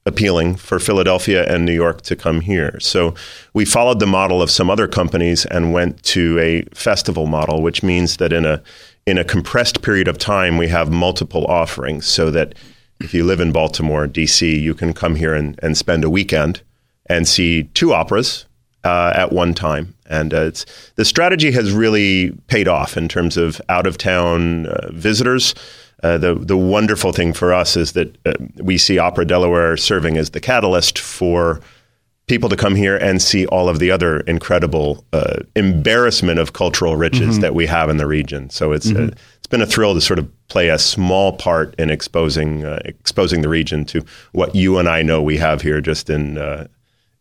appealing 0.05 0.55
for 0.55 0.79
Philadelphia 0.79 1.45
and 1.51 1.65
New 1.65 1.73
York 1.73 2.01
to 2.03 2.15
come 2.15 2.41
here? 2.41 2.79
So 2.79 3.15
we 3.53 3.65
followed 3.65 3.99
the 3.99 4.07
model 4.07 4.41
of 4.41 4.51
some 4.51 4.69
other 4.69 4.87
companies 4.87 5.45
and 5.45 5.73
went 5.73 6.03
to 6.03 6.39
a 6.39 6.63
festival 6.75 7.27
model, 7.27 7.61
which 7.61 7.83
means 7.83 8.17
that 8.17 8.33
in 8.33 8.45
a 8.45 8.61
in 9.05 9.17
a 9.19 9.23
compressed 9.23 9.83
period 9.83 10.07
of 10.07 10.17
time, 10.17 10.57
we 10.57 10.67
have 10.67 10.91
multiple 10.91 11.45
offerings, 11.45 12.07
so 12.07 12.31
that 12.31 12.55
if 12.99 13.13
you 13.13 13.23
live 13.23 13.39
in 13.39 13.51
Baltimore, 13.51 14.07
D.C., 14.07 14.57
you 14.57 14.73
can 14.73 14.93
come 14.93 15.15
here 15.15 15.33
and, 15.33 15.59
and 15.61 15.77
spend 15.77 16.03
a 16.03 16.09
weekend 16.09 16.61
and 17.07 17.27
see 17.27 17.63
two 17.73 17.93
operas 17.93 18.45
uh, 18.83 19.11
at 19.15 19.31
one 19.31 19.53
time. 19.53 19.93
And 20.07 20.33
uh, 20.33 20.41
it's, 20.41 20.65
the 20.95 21.05
strategy 21.05 21.51
has 21.51 21.71
really 21.71 22.31
paid 22.47 22.67
off 22.67 22.97
in 22.97 23.07
terms 23.07 23.37
of 23.37 23.59
out 23.69 23.87
of 23.87 23.97
town 23.97 24.67
uh, 24.67 24.91
visitors. 24.91 25.55
Uh, 26.03 26.17
the, 26.17 26.35
the 26.35 26.57
wonderful 26.57 27.11
thing 27.11 27.33
for 27.33 27.53
us 27.53 27.77
is 27.77 27.93
that 27.93 28.15
uh, 28.25 28.33
we 28.61 28.77
see 28.77 28.97
Opera 28.97 29.25
Delaware 29.25 29.77
serving 29.77 30.17
as 30.17 30.31
the 30.31 30.39
catalyst 30.39 30.99
for 30.99 31.61
people 32.27 32.49
to 32.49 32.55
come 32.55 32.75
here 32.75 32.97
and 32.97 33.21
see 33.21 33.45
all 33.47 33.69
of 33.69 33.79
the 33.79 33.91
other 33.91 34.21
incredible 34.21 35.05
uh, 35.13 35.37
embarrassment 35.55 36.39
of 36.39 36.53
cultural 36.53 36.95
riches 36.95 37.33
mm-hmm. 37.33 37.41
that 37.41 37.55
we 37.55 37.65
have 37.65 37.89
in 37.89 37.97
the 37.97 38.07
region. 38.07 38.49
So 38.49 38.71
it's 38.71 38.87
mm-hmm. 38.87 39.09
uh, 39.09 39.15
it's 39.37 39.47
been 39.47 39.61
a 39.61 39.67
thrill 39.67 39.93
to 39.93 40.01
sort 40.01 40.17
of 40.17 40.47
play 40.47 40.69
a 40.69 40.79
small 40.79 41.33
part 41.33 41.75
in 41.75 41.91
exposing 41.91 42.65
uh, 42.65 42.79
exposing 42.83 43.41
the 43.41 43.49
region 43.49 43.85
to 43.85 44.03
what 44.31 44.55
you 44.55 44.79
and 44.79 44.89
I 44.89 45.03
know 45.03 45.21
we 45.21 45.37
have 45.37 45.61
here, 45.61 45.81
just 45.81 46.09
in 46.09 46.37
uh, 46.37 46.67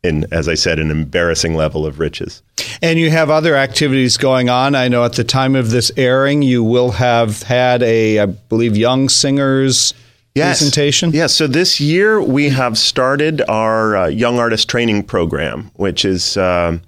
in 0.05 0.27
as 0.33 0.49
I 0.49 0.55
said, 0.55 0.79
an 0.79 0.91
embarrassing 0.91 1.55
level 1.55 1.87
of 1.87 1.99
riches. 1.99 2.43
And 2.83 2.99
you 2.99 3.11
have 3.11 3.31
other 3.31 3.57
activities 3.57 4.17
going 4.17 4.49
on. 4.49 4.75
I 4.75 4.89
know 4.89 5.05
at 5.05 5.15
the 5.15 5.25
time 5.25 5.57
of 5.57 5.71
this 5.71 5.91
airing, 5.97 6.43
you 6.43 6.63
will 6.63 6.93
have 6.93 7.43
had 7.43 7.83
a, 7.83 8.21
I 8.21 8.27
believe, 8.27 8.77
young 8.77 9.09
singers 9.09 9.95
yes. 10.35 10.59
presentation? 10.59 11.11
Yes. 11.13 11.35
So 11.35 11.47
this 11.47 11.81
year 11.81 12.21
we 12.21 12.51
have 12.51 12.77
started 12.77 13.41
our 13.49 13.97
uh, 13.97 14.07
young 14.09 14.39
artist 14.39 14.69
training 14.69 15.05
program, 15.05 15.71
which 15.75 16.05
is 16.05 16.37
uh, 16.37 16.79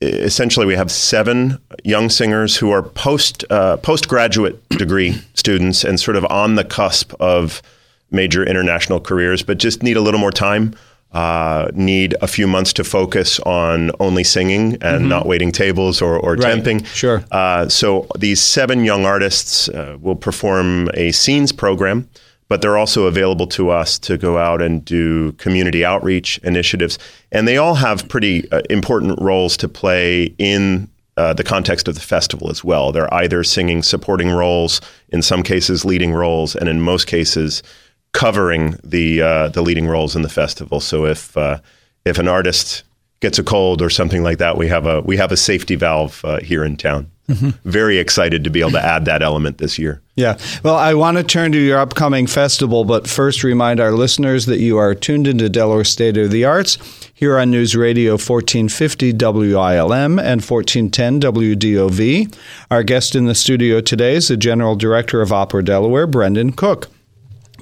essentially 0.00 0.66
we 0.66 0.74
have 0.74 0.90
seven 0.90 1.58
young 1.84 2.08
singers 2.08 2.56
who 2.56 2.70
are 2.70 2.82
post 2.82 3.44
uh, 3.50 3.76
postgraduate 3.78 4.68
degree 4.70 5.20
students 5.34 5.84
and 5.84 5.98
sort 5.98 6.16
of 6.16 6.24
on 6.26 6.54
the 6.54 6.64
cusp 6.64 7.14
of 7.20 7.62
major 8.10 8.44
international 8.44 9.00
careers, 9.00 9.42
but 9.42 9.58
just 9.58 9.82
need 9.82 9.96
a 9.96 10.00
little 10.00 10.20
more 10.20 10.32
time. 10.32 10.74
Uh, 11.12 11.70
need 11.74 12.14
a 12.20 12.28
few 12.28 12.46
months 12.46 12.72
to 12.74 12.84
focus 12.84 13.40
on 13.40 13.90
only 13.98 14.22
singing 14.22 14.74
and 14.74 14.80
mm-hmm. 14.80 15.08
not 15.08 15.26
waiting 15.26 15.50
tables 15.50 16.00
or, 16.00 16.18
or 16.18 16.34
right. 16.34 16.62
temping. 16.62 16.86
Sure. 16.86 17.24
Uh, 17.30 17.68
so 17.68 18.06
these 18.18 18.40
seven 18.40 18.84
young 18.84 19.04
artists 19.04 19.68
uh, 19.70 19.96
will 20.00 20.14
perform 20.16 20.88
a 20.94 21.10
scenes 21.10 21.50
program, 21.50 22.08
but 22.48 22.62
they're 22.62 22.78
also 22.78 23.06
available 23.06 23.48
to 23.48 23.70
us 23.70 23.98
to 23.98 24.16
go 24.16 24.38
out 24.38 24.62
and 24.62 24.84
do 24.84 25.32
community 25.32 25.84
outreach 25.84 26.38
initiatives. 26.38 26.98
And 27.32 27.48
they 27.48 27.56
all 27.56 27.74
have 27.74 28.08
pretty 28.08 28.50
uh, 28.52 28.62
important 28.70 29.20
roles 29.20 29.56
to 29.58 29.68
play 29.68 30.34
in 30.38 30.88
uh, 31.16 31.34
the 31.34 31.44
context 31.44 31.88
of 31.88 31.96
the 31.96 32.00
festival 32.00 32.50
as 32.50 32.62
well. 32.62 32.92
They're 32.92 33.12
either 33.12 33.42
singing 33.42 33.82
supporting 33.82 34.30
roles, 34.30 34.80
in 35.08 35.22
some 35.22 35.42
cases 35.42 35.84
leading 35.84 36.12
roles, 36.12 36.54
and 36.54 36.68
in 36.68 36.80
most 36.80 37.08
cases 37.08 37.64
covering 38.12 38.78
the 38.82 39.22
uh, 39.22 39.48
the 39.48 39.62
leading 39.62 39.86
roles 39.86 40.16
in 40.16 40.22
the 40.22 40.28
festival. 40.28 40.80
So 40.80 41.06
if 41.06 41.36
uh, 41.36 41.58
if 42.04 42.18
an 42.18 42.28
artist 42.28 42.82
gets 43.20 43.38
a 43.38 43.42
cold 43.42 43.82
or 43.82 43.90
something 43.90 44.22
like 44.22 44.38
that, 44.38 44.56
we 44.56 44.68
have 44.68 44.86
a 44.86 45.00
we 45.02 45.16
have 45.16 45.32
a 45.32 45.36
safety 45.36 45.76
valve 45.76 46.24
uh, 46.24 46.40
here 46.40 46.64
in 46.64 46.76
town. 46.76 47.10
Mm-hmm. 47.28 47.50
Very 47.68 47.98
excited 47.98 48.42
to 48.42 48.50
be 48.50 48.60
able 48.60 48.72
to 48.72 48.84
add 48.84 49.04
that 49.04 49.22
element 49.22 49.58
this 49.58 49.78
year. 49.78 50.02
Yeah. 50.16 50.36
Well, 50.64 50.74
I 50.74 50.94
want 50.94 51.16
to 51.16 51.22
turn 51.22 51.52
to 51.52 51.58
your 51.58 51.78
upcoming 51.78 52.26
festival, 52.26 52.84
but 52.84 53.08
first 53.08 53.44
remind 53.44 53.78
our 53.78 53.92
listeners 53.92 54.46
that 54.46 54.58
you 54.58 54.78
are 54.78 54.96
tuned 54.96 55.28
into 55.28 55.48
Delaware 55.48 55.84
State 55.84 56.16
of 56.16 56.32
the 56.32 56.44
Arts 56.44 56.76
here 57.14 57.38
on 57.38 57.52
News 57.52 57.76
Radio 57.76 58.12
1450 58.12 59.12
WILM 59.12 60.18
and 60.18 60.42
1410 60.42 61.20
WDOV. 61.20 62.36
Our 62.68 62.82
guest 62.82 63.14
in 63.14 63.26
the 63.26 63.34
studio 63.36 63.80
today 63.80 64.16
is 64.16 64.26
the 64.26 64.36
General 64.36 64.74
Director 64.74 65.22
of 65.22 65.32
Opera 65.32 65.62
Delaware, 65.62 66.08
Brendan 66.08 66.50
Cooke. 66.52 66.88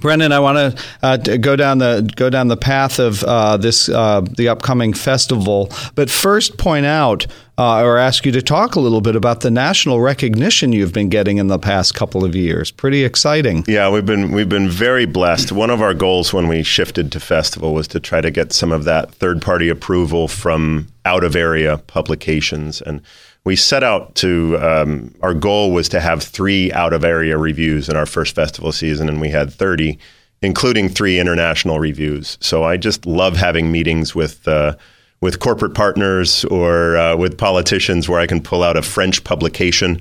Brendan, 0.01 0.33
I 0.33 0.41
want 0.41 0.77
to 0.77 0.85
uh, 1.03 1.17
go 1.17 1.57
down 1.57 1.79
the 1.79 2.11
go 2.17 2.31
down 2.31 2.49
the 2.49 2.57
path 2.57 2.99
of 2.99 3.23
uh, 3.25 3.57
this 3.57 3.89
uh, 3.89 4.21
the 4.21 4.49
upcoming 4.49 4.93
festival, 4.93 5.71
but 5.95 6.11
first 6.11 6.59
point 6.59 6.87
out 6.87 7.27
uh, 7.59 7.83
or 7.83 7.99
ask 7.99 8.25
you 8.25 8.33
to 8.33 8.41
talk 8.41 8.77
a 8.77 8.81
little 8.81 9.01
bit 9.01 9.17
about 9.17 9.41
the 9.41 9.51
national 9.51 10.01
recognition 10.01 10.73
you've 10.73 10.93
been 10.93 11.09
getting 11.09 11.39
in 11.39 11.49
the 11.49 11.59
past 11.59 11.93
couple 11.95 12.25
of 12.25 12.37
years. 12.37 12.71
Pretty 12.71 13.05
exciting. 13.05 13.65
Yeah, 13.67 13.91
we've 13.91 14.07
been 14.07 14.31
we've 14.31 14.49
been 14.49 14.69
very 14.69 15.07
blessed. 15.07 15.51
One 15.51 15.71
of 15.71 15.83
our 15.83 15.93
goals 15.93 16.33
when 16.33 16.47
we 16.47 16.63
shifted 16.63 17.11
to 17.13 17.21
festival 17.21 17.75
was 17.75 17.89
to 17.89 18.01
try 18.01 18.21
to 18.21 18.31
get 18.31 18.53
some 18.53 18.71
of 18.71 18.85
that 18.85 19.13
third 19.13 19.43
party 19.43 19.69
approval 19.69 20.29
from 20.29 20.87
out 21.05 21.25
of 21.25 21.35
area 21.35 21.79
publications 21.79 22.81
and 22.81 23.03
we 23.45 23.57
set 23.57 23.83
out 23.83 24.15
to 24.17 24.59
um, 24.59 25.15
our 25.23 25.35
goal 25.35 25.73
was 25.73 25.89
to 25.91 26.01
have 26.01 26.23
three 26.23 26.73
out 26.73 26.93
of 26.93 27.05
area 27.05 27.37
reviews 27.39 27.89
in 27.89 27.97
our 27.97 28.07
first 28.07 28.35
festival 28.35 28.73
season 28.73 29.09
and 29.09 29.21
we 29.21 29.31
had 29.31 29.53
30 29.53 29.99
including 30.41 30.89
three 30.89 31.19
international 31.19 31.81
reviews. 31.81 32.39
So 32.41 32.65
i 32.65 32.77
just 32.77 33.07
love 33.07 33.37
having 33.37 33.73
meetings 33.73 34.15
with 34.15 34.47
uh, 34.47 34.77
with 35.21 35.41
corporate 35.41 35.75
partners 35.75 36.45
or 36.45 36.97
uh, 36.97 37.17
with 37.17 37.39
politicians 37.39 38.09
where 38.09 38.21
i 38.21 38.27
can 38.27 38.41
pull 38.41 38.63
out 38.63 38.77
a 38.77 38.83
french 38.83 39.25
publication 39.25 40.01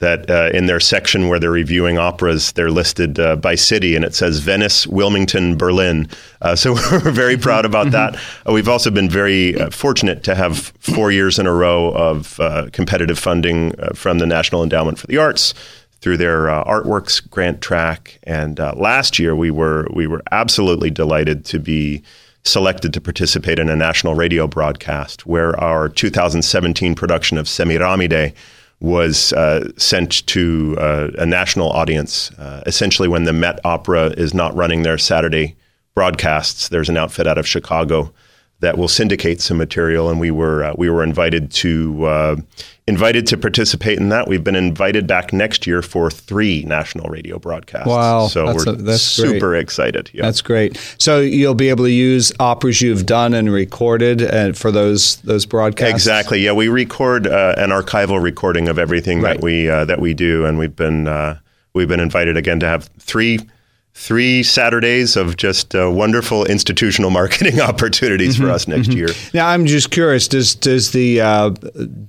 that 0.00 0.30
uh, 0.30 0.50
in 0.52 0.66
their 0.66 0.80
section 0.80 1.28
where 1.28 1.38
they're 1.38 1.50
reviewing 1.50 1.98
operas, 1.98 2.52
they're 2.52 2.70
listed 2.70 3.20
uh, 3.20 3.36
by 3.36 3.54
city, 3.54 3.94
and 3.94 4.04
it 4.04 4.14
says 4.14 4.40
Venice, 4.40 4.86
Wilmington, 4.86 5.56
Berlin. 5.56 6.08
Uh, 6.40 6.56
so 6.56 6.72
we're 6.90 7.10
very 7.10 7.36
proud 7.36 7.64
about 7.64 7.88
mm-hmm. 7.88 8.14
that. 8.14 8.16
Uh, 8.48 8.52
we've 8.52 8.68
also 8.68 8.90
been 8.90 9.08
very 9.08 9.58
uh, 9.60 9.70
fortunate 9.70 10.24
to 10.24 10.34
have 10.34 10.72
four 10.80 11.12
years 11.12 11.38
in 11.38 11.46
a 11.46 11.52
row 11.52 11.92
of 11.92 12.40
uh, 12.40 12.68
competitive 12.72 13.18
funding 13.18 13.72
from 13.94 14.18
the 14.18 14.26
National 14.26 14.62
Endowment 14.62 14.98
for 14.98 15.06
the 15.06 15.18
Arts 15.18 15.54
through 16.00 16.16
their 16.16 16.46
artworks 16.46 17.28
grant 17.28 17.60
track. 17.60 18.18
And 18.22 18.58
last 18.58 19.18
year, 19.18 19.36
we 19.36 19.50
were 19.50 19.86
we 19.92 20.06
were 20.06 20.22
absolutely 20.32 20.90
delighted 20.90 21.44
to 21.46 21.58
be 21.58 22.02
selected 22.42 22.94
to 22.94 23.02
participate 23.02 23.58
in 23.58 23.68
a 23.68 23.76
national 23.76 24.14
radio 24.14 24.46
broadcast 24.46 25.26
where 25.26 25.58
our 25.60 25.90
2017 25.90 26.94
production 26.94 27.36
of 27.36 27.44
Semiramide 27.44 28.34
was 28.80 29.32
uh, 29.34 29.70
sent 29.76 30.26
to 30.26 30.76
uh, 30.78 31.10
a 31.18 31.26
national 31.26 31.70
audience. 31.70 32.30
Uh, 32.32 32.62
essentially, 32.66 33.08
when 33.08 33.24
the 33.24 33.32
Met 33.32 33.60
Opera 33.64 34.06
is 34.16 34.32
not 34.32 34.54
running 34.56 34.82
their 34.82 34.98
Saturday 34.98 35.56
broadcasts, 35.94 36.68
there's 36.68 36.88
an 36.88 36.96
outfit 36.96 37.26
out 37.26 37.36
of 37.38 37.46
Chicago 37.46 38.12
that 38.60 38.78
will 38.78 38.88
syndicate 38.88 39.40
some 39.40 39.56
material, 39.56 40.08
and 40.10 40.20
we 40.20 40.30
were 40.30 40.64
uh, 40.64 40.74
we 40.76 40.88
were 40.88 41.02
invited 41.02 41.50
to 41.50 42.04
uh, 42.04 42.36
invited 42.90 43.26
to 43.28 43.38
participate 43.38 43.98
in 43.98 44.10
that. 44.10 44.28
We've 44.28 44.42
been 44.42 44.56
invited 44.56 45.06
back 45.06 45.32
next 45.32 45.66
year 45.66 45.80
for 45.80 46.10
three 46.10 46.64
national 46.64 47.08
radio 47.08 47.38
broadcasts. 47.38 47.86
Wow! 47.86 48.26
So 48.26 48.46
that's 48.46 48.66
we're 48.66 48.72
a, 48.72 48.76
that's 48.76 49.02
super 49.02 49.38
great. 49.38 49.62
excited. 49.62 50.10
Yeah. 50.12 50.22
That's 50.22 50.42
great. 50.42 50.76
So 50.98 51.20
you'll 51.20 51.54
be 51.54 51.70
able 51.70 51.84
to 51.84 51.90
use 51.90 52.32
operas 52.40 52.82
you've 52.82 53.06
done 53.06 53.32
and 53.32 53.50
recorded 53.50 54.20
and 54.20 54.50
uh, 54.50 54.58
for 54.58 54.70
those 54.70 55.16
those 55.22 55.46
broadcasts. 55.46 55.94
Exactly. 55.94 56.40
Yeah, 56.40 56.52
we 56.52 56.68
record 56.68 57.26
uh, 57.26 57.54
an 57.56 57.70
archival 57.70 58.20
recording 58.20 58.68
of 58.68 58.78
everything 58.78 59.22
right. 59.22 59.36
that 59.36 59.42
we 59.42 59.70
uh, 59.70 59.84
that 59.86 60.00
we 60.00 60.12
do, 60.12 60.44
and 60.44 60.58
we've 60.58 60.76
been 60.76 61.06
uh, 61.06 61.38
we've 61.72 61.88
been 61.88 62.00
invited 62.00 62.36
again 62.36 62.60
to 62.60 62.66
have 62.66 62.90
three 62.98 63.38
three 64.00 64.42
Saturdays 64.42 65.14
of 65.14 65.36
just 65.36 65.74
uh, 65.74 65.90
wonderful 65.90 66.46
institutional 66.46 67.10
marketing 67.20 67.60
opportunities 67.60 68.36
mm-hmm, 68.36 68.46
for 68.46 68.50
us 68.50 68.66
next 68.66 68.88
mm-hmm. 68.88 68.98
year. 68.98 69.08
Now, 69.34 69.48
I'm 69.48 69.66
just 69.66 69.90
curious 69.90 70.26
does 70.26 70.54
does 70.54 70.92
the 70.92 71.20
uh, 71.20 71.50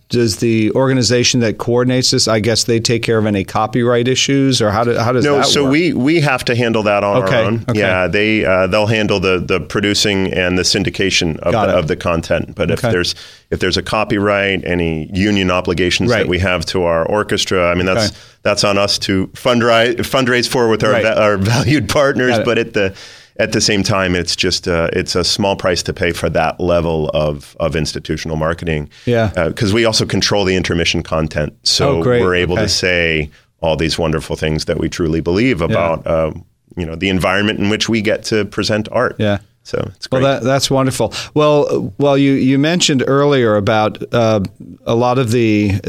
does 0.08 0.38
the 0.38 0.72
organization 0.72 1.42
that 1.42 1.58
coordinates 1.58 2.12
this? 2.12 2.30
I 2.30 2.40
guess 2.40 2.64
they 2.64 2.80
take 2.80 3.04
care 3.04 3.18
of 3.18 3.26
any 3.26 3.44
copyright 3.44 4.08
issues, 4.08 4.62
or 4.62 4.72
how, 4.72 4.86
do, 4.86 4.98
how 4.98 5.12
does 5.12 5.26
no, 5.26 5.38
that 5.38 5.48
so 5.48 5.64
work? 5.64 5.74
we 5.74 5.94
we 5.94 6.22
have 6.22 6.46
to 6.46 6.56
handle 6.56 6.84
that 6.84 7.04
on 7.04 7.24
okay, 7.24 7.36
our 7.36 7.44
own. 7.44 7.66
Okay. 7.70 7.80
Yeah, 7.80 8.08
they 8.08 8.46
uh, 8.46 8.68
they'll 8.68 8.88
handle 8.88 9.20
the 9.20 9.40
the 9.40 9.60
producing 9.60 10.34
and 10.34 10.58
the 10.58 10.64
syndication 10.64 11.38
of, 11.40 11.52
the, 11.52 11.60
of 11.60 11.88
the 11.88 11.98
content. 11.98 12.56
But 12.56 12.72
okay. 12.72 12.88
if 12.88 12.92
there's 12.94 13.16
if 13.52 13.60
there's 13.60 13.78
a 13.78 13.84
copyright, 13.84 14.66
any 14.66 15.12
union 15.14 15.52
obligations 15.52 16.10
right. 16.10 16.20
that 16.20 16.28
we 16.28 16.40
have 16.40 16.66
to 16.68 16.84
our 16.84 17.06
orchestra, 17.06 17.70
I 17.70 17.76
mean 17.76 17.86
that's 17.86 18.12
that's 18.44 18.64
on 18.64 18.78
us 18.78 18.98
to 19.00 19.28
fundraise 19.28 19.98
fundraise 19.98 20.50
for 20.50 20.70
with 20.70 20.84
our 20.84 20.94
right. 20.94 21.04
va- 21.04 21.22
our 21.22 21.38
valued 21.56 21.90
partners. 21.90 22.40
But 22.44 22.58
at 22.58 22.74
the 22.74 22.96
at 23.38 23.52
the 23.52 23.62
same 23.62 23.84
time, 23.84 24.16
it's 24.16 24.36
just 24.36 24.68
uh, 24.68 24.90
it's 24.94 25.16
a 25.16 25.24
small 25.24 25.56
price 25.56 25.84
to 25.84 25.94
pay 25.94 26.14
for 26.14 26.30
that 26.30 26.60
level 26.60 27.10
of 27.14 27.56
of 27.60 27.76
institutional 27.76 28.38
marketing. 28.38 28.90
Yeah, 29.06 29.32
because 29.48 29.74
uh, 29.74 29.76
we 29.76 29.86
also 29.86 30.06
control 30.06 30.46
the 30.46 30.56
intermission 30.56 31.04
content, 31.04 31.54
so 31.64 31.98
oh, 31.98 32.00
we're 32.00 32.36
able 32.36 32.54
okay. 32.54 32.64
to 32.64 32.70
say 32.70 33.32
all 33.62 33.76
these 33.76 34.00
wonderful 34.00 34.36
things 34.36 34.66
that 34.66 34.80
we 34.80 34.90
truly 34.90 35.20
believe 35.20 35.62
about. 35.62 36.04
Yeah. 36.06 36.12
Uh, 36.12 36.34
you 36.78 36.86
know 36.86 36.96
the 36.96 37.10
environment 37.10 37.60
in 37.60 37.70
which 37.70 37.90
we 37.90 38.02
get 38.02 38.24
to 38.24 38.46
present 38.46 38.88
art. 38.94 39.18
Yeah. 39.20 39.40
So 39.64 39.78
it's 39.96 40.08
great. 40.08 40.24
Well, 40.24 40.40
that, 40.40 40.44
that's 40.44 40.72
wonderful. 40.72 41.14
Well, 41.34 41.94
well, 41.98 42.18
you, 42.18 42.34
you 42.34 42.58
mentioned 42.58 43.04
earlier 43.06 43.56
about 43.56 44.02
uh, 44.14 44.42
a 44.86 44.96
lot 44.96 45.20
of 45.20 45.32
the 45.32 45.80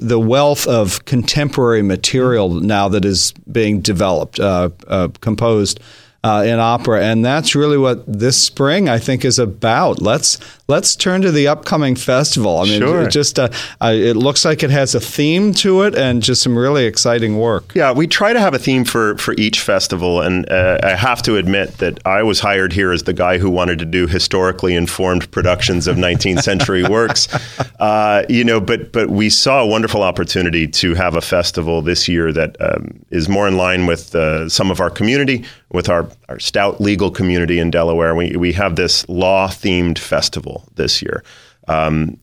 the 0.00 0.18
wealth 0.18 0.66
of 0.66 1.04
contemporary 1.04 1.82
material 1.82 2.50
now 2.60 2.88
that 2.88 3.04
is 3.04 3.32
being 3.50 3.80
developed, 3.80 4.38
uh, 4.38 4.70
uh, 4.86 5.08
composed 5.20 5.80
uh, 6.24 6.42
in 6.42 6.58
opera, 6.58 7.04
and 7.04 7.22
that's 7.22 7.54
really 7.54 7.76
what 7.76 8.02
this 8.10 8.42
spring 8.42 8.88
I 8.88 8.98
think 8.98 9.26
is 9.26 9.38
about. 9.38 10.00
Let's 10.00 10.38
let's 10.68 10.96
turn 10.96 11.20
to 11.20 11.30
the 11.30 11.46
upcoming 11.46 11.96
festival. 11.96 12.60
I 12.60 12.64
mean, 12.64 12.80
sure. 12.80 13.02
it 13.02 13.10
just 13.10 13.38
uh, 13.38 13.50
it 13.82 14.16
looks 14.16 14.42
like 14.42 14.62
it 14.62 14.70
has 14.70 14.94
a 14.94 15.00
theme 15.00 15.52
to 15.54 15.82
it 15.82 15.94
and 15.94 16.22
just 16.22 16.42
some 16.42 16.56
really 16.56 16.86
exciting 16.86 17.38
work. 17.38 17.74
Yeah, 17.74 17.92
we 17.92 18.06
try 18.06 18.32
to 18.32 18.40
have 18.40 18.54
a 18.54 18.58
theme 18.58 18.86
for 18.86 19.18
for 19.18 19.34
each 19.36 19.60
festival, 19.60 20.22
and 20.22 20.50
uh, 20.50 20.78
I 20.82 20.94
have 20.94 21.20
to 21.24 21.36
admit 21.36 21.76
that 21.78 22.00
I 22.06 22.22
was 22.22 22.40
hired 22.40 22.72
here 22.72 22.90
as 22.90 23.02
the 23.02 23.12
guy 23.12 23.36
who 23.36 23.50
wanted 23.50 23.78
to 23.80 23.84
do 23.84 24.06
historically 24.06 24.74
informed 24.74 25.30
productions 25.30 25.86
of 25.86 25.96
19th 25.96 26.40
century 26.42 26.84
works. 26.88 27.28
Uh, 27.78 28.24
you 28.30 28.44
know, 28.44 28.62
but 28.62 28.92
but 28.92 29.10
we 29.10 29.28
saw 29.28 29.60
a 29.60 29.66
wonderful 29.66 30.02
opportunity 30.02 30.66
to 30.68 30.94
have 30.94 31.16
a 31.16 31.20
festival 31.20 31.82
this 31.82 32.08
year 32.08 32.32
that 32.32 32.56
um, 32.60 33.04
is 33.10 33.28
more 33.28 33.46
in 33.46 33.58
line 33.58 33.84
with 33.84 34.14
uh, 34.14 34.48
some 34.48 34.70
of 34.70 34.80
our 34.80 34.88
community, 34.88 35.44
with 35.74 35.88
our 35.88 36.08
our 36.28 36.38
stout 36.38 36.80
legal 36.80 37.10
community 37.10 37.58
in 37.58 37.70
Delaware. 37.70 38.14
We, 38.14 38.36
we 38.36 38.52
have 38.52 38.76
this 38.76 39.06
law 39.08 39.48
themed 39.48 39.98
festival 39.98 40.66
this 40.76 41.02
year. 41.02 41.22
Um, 41.68 42.18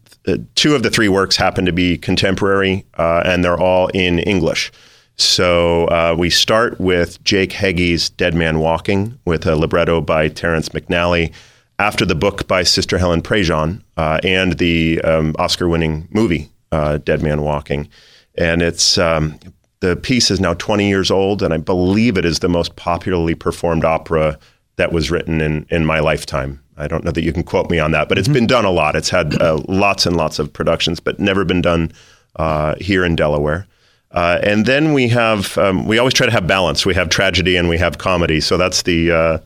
two 0.55 0.73
of 0.73 0.83
the 0.83 0.89
three 0.89 1.09
works 1.09 1.35
happen 1.35 1.65
to 1.65 1.73
be 1.73 1.97
contemporary, 1.97 2.85
uh, 2.97 3.21
and 3.25 3.43
they're 3.43 3.59
all 3.59 3.87
in 3.89 4.19
English. 4.19 4.71
So 5.17 5.85
uh, 5.87 6.15
we 6.17 6.29
start 6.29 6.79
with 6.79 7.23
Jake 7.23 7.51
Heggie's 7.51 8.09
Dead 8.09 8.33
Man 8.33 8.59
Walking 8.59 9.19
with 9.25 9.45
a 9.45 9.55
libretto 9.55 9.99
by 10.01 10.29
Terrence 10.29 10.69
McNally 10.69 11.33
after 11.77 12.05
the 12.05 12.15
book 12.15 12.47
by 12.47 12.63
Sister 12.63 12.97
Helen 12.97 13.21
Prejean 13.21 13.83
uh, 13.97 14.19
and 14.23 14.57
the 14.57 15.01
um, 15.01 15.35
Oscar 15.37 15.67
winning 15.67 16.07
movie 16.11 16.49
uh, 16.71 16.97
Dead 16.99 17.21
Man 17.21 17.41
Walking. 17.41 17.89
And 18.35 18.61
it's 18.61 18.97
um, 18.97 19.37
the 19.81 19.95
piece 19.95 20.31
is 20.31 20.39
now 20.39 20.53
20 20.53 20.87
years 20.87 21.11
old, 21.11 21.43
and 21.43 21.53
I 21.53 21.57
believe 21.57 22.17
it 22.17 22.25
is 22.25 22.39
the 22.39 22.49
most 22.49 22.75
popularly 22.75 23.35
performed 23.35 23.85
opera 23.85 24.39
that 24.77 24.91
was 24.91 25.11
written 25.11 25.41
in, 25.41 25.65
in 25.69 25.85
my 25.85 25.99
lifetime. 25.99 26.61
I 26.77 26.87
don't 26.87 27.03
know 27.03 27.11
that 27.11 27.23
you 27.23 27.33
can 27.33 27.43
quote 27.43 27.69
me 27.69 27.77
on 27.77 27.91
that, 27.91 28.09
but 28.09 28.17
it's 28.17 28.27
mm-hmm. 28.27 28.33
been 28.33 28.47
done 28.47 28.65
a 28.65 28.71
lot. 28.71 28.95
It's 28.95 29.09
had 29.09 29.39
uh, 29.41 29.61
lots 29.67 30.05
and 30.05 30.15
lots 30.15 30.39
of 30.39 30.51
productions, 30.51 30.99
but 30.99 31.19
never 31.19 31.43
been 31.43 31.61
done 31.61 31.91
uh, 32.37 32.75
here 32.79 33.05
in 33.05 33.15
Delaware. 33.15 33.67
Uh, 34.11 34.39
and 34.43 34.65
then 34.65 34.93
we 34.93 35.07
have, 35.09 35.57
um, 35.57 35.85
we 35.85 35.97
always 35.97 36.13
try 36.13 36.25
to 36.25 36.31
have 36.31 36.47
balance. 36.47 36.85
We 36.85 36.95
have 36.95 37.09
tragedy 37.09 37.55
and 37.55 37.69
we 37.69 37.77
have 37.77 37.97
comedy. 37.97 38.41
So 38.41 38.57
that's 38.57 38.81
the 38.81 39.11
uh, 39.11 39.37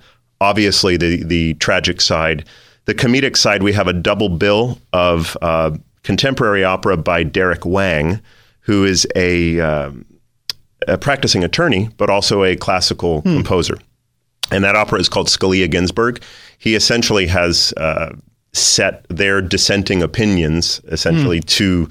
obviously 0.42 0.98
the 0.98 1.24
the 1.24 1.54
tragic 1.56 2.02
side. 2.02 2.46
The 2.86 2.94
comedic 2.94 3.36
side, 3.36 3.64
we 3.64 3.74
have 3.74 3.88
a 3.88 3.94
double 3.94 4.30
bill 4.30 4.80
of 4.94 5.36
uh, 5.42 5.72
contemporary 6.04 6.64
opera 6.64 6.98
by 6.98 7.24
Derrick 7.24 7.66
Wang, 7.66 8.22
who 8.62 8.86
is 8.86 9.08
a, 9.16 9.60
um, 9.60 10.06
a 10.88 10.98
practicing 10.98 11.44
attorney, 11.44 11.90
but 11.98 12.10
also 12.10 12.44
a 12.44 12.56
classical 12.56 13.22
composer. 13.22 13.78
And 14.52 14.64
that 14.64 14.76
opera 14.76 15.00
is 15.00 15.10
called 15.10 15.28
Scalia 15.28 15.70
Ginsburg. 15.70 16.22
He 16.60 16.76
essentially 16.76 17.28
has 17.28 17.74
uh, 17.78 18.16
set 18.54 19.06
their 19.10 19.42
dissenting 19.42 20.02
opinions 20.04 20.82
essentially 20.86 21.40
to 21.42 21.90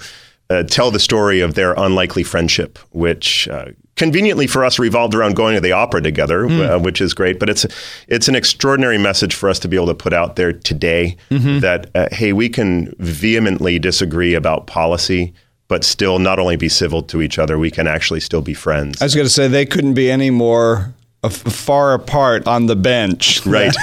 uh, 0.50 0.62
tell 0.64 0.90
the 0.90 1.00
story 1.00 1.40
of 1.40 1.54
their 1.54 1.72
unlikely 1.74 2.22
friendship, 2.22 2.78
which 2.92 3.48
uh, 3.48 3.66
conveniently 3.96 4.46
for 4.46 4.64
us 4.64 4.78
revolved 4.78 5.14
around 5.14 5.34
going 5.34 5.54
to 5.54 5.60
the 5.60 5.72
opera 5.72 6.02
together, 6.02 6.46
uh, 6.46 6.78
which 6.78 7.00
is 7.00 7.14
great. 7.14 7.38
But 7.38 7.48
it's 7.48 7.66
it's 8.08 8.28
an 8.28 8.34
extraordinary 8.34 8.98
message 8.98 9.34
for 9.34 9.48
us 9.48 9.58
to 9.60 9.68
be 9.68 9.76
able 9.76 9.86
to 9.86 9.94
put 9.94 10.12
out 10.12 10.36
there 10.36 10.52
today 10.52 11.16
that 11.60 11.90
uh, 11.94 12.08
hey, 12.12 12.32
we 12.32 12.48
can 12.48 12.94
vehemently 12.98 13.78
disagree 13.78 14.34
about 14.34 14.66
policy. 14.66 15.32
But 15.66 15.82
still, 15.84 16.18
not 16.18 16.38
only 16.38 16.56
be 16.56 16.68
civil 16.68 17.02
to 17.04 17.22
each 17.22 17.38
other, 17.38 17.58
we 17.58 17.70
can 17.70 17.86
actually 17.86 18.20
still 18.20 18.42
be 18.42 18.52
friends. 18.54 19.00
I 19.00 19.06
was 19.06 19.14
going 19.14 19.26
to 19.26 19.30
say 19.32 19.48
they 19.48 19.64
couldn't 19.64 19.94
be 19.94 20.10
any 20.10 20.28
more 20.28 20.92
uh, 21.22 21.30
far 21.30 21.94
apart 21.94 22.46
on 22.46 22.66
the 22.66 22.76
bench, 22.76 23.44
Right. 23.46 23.74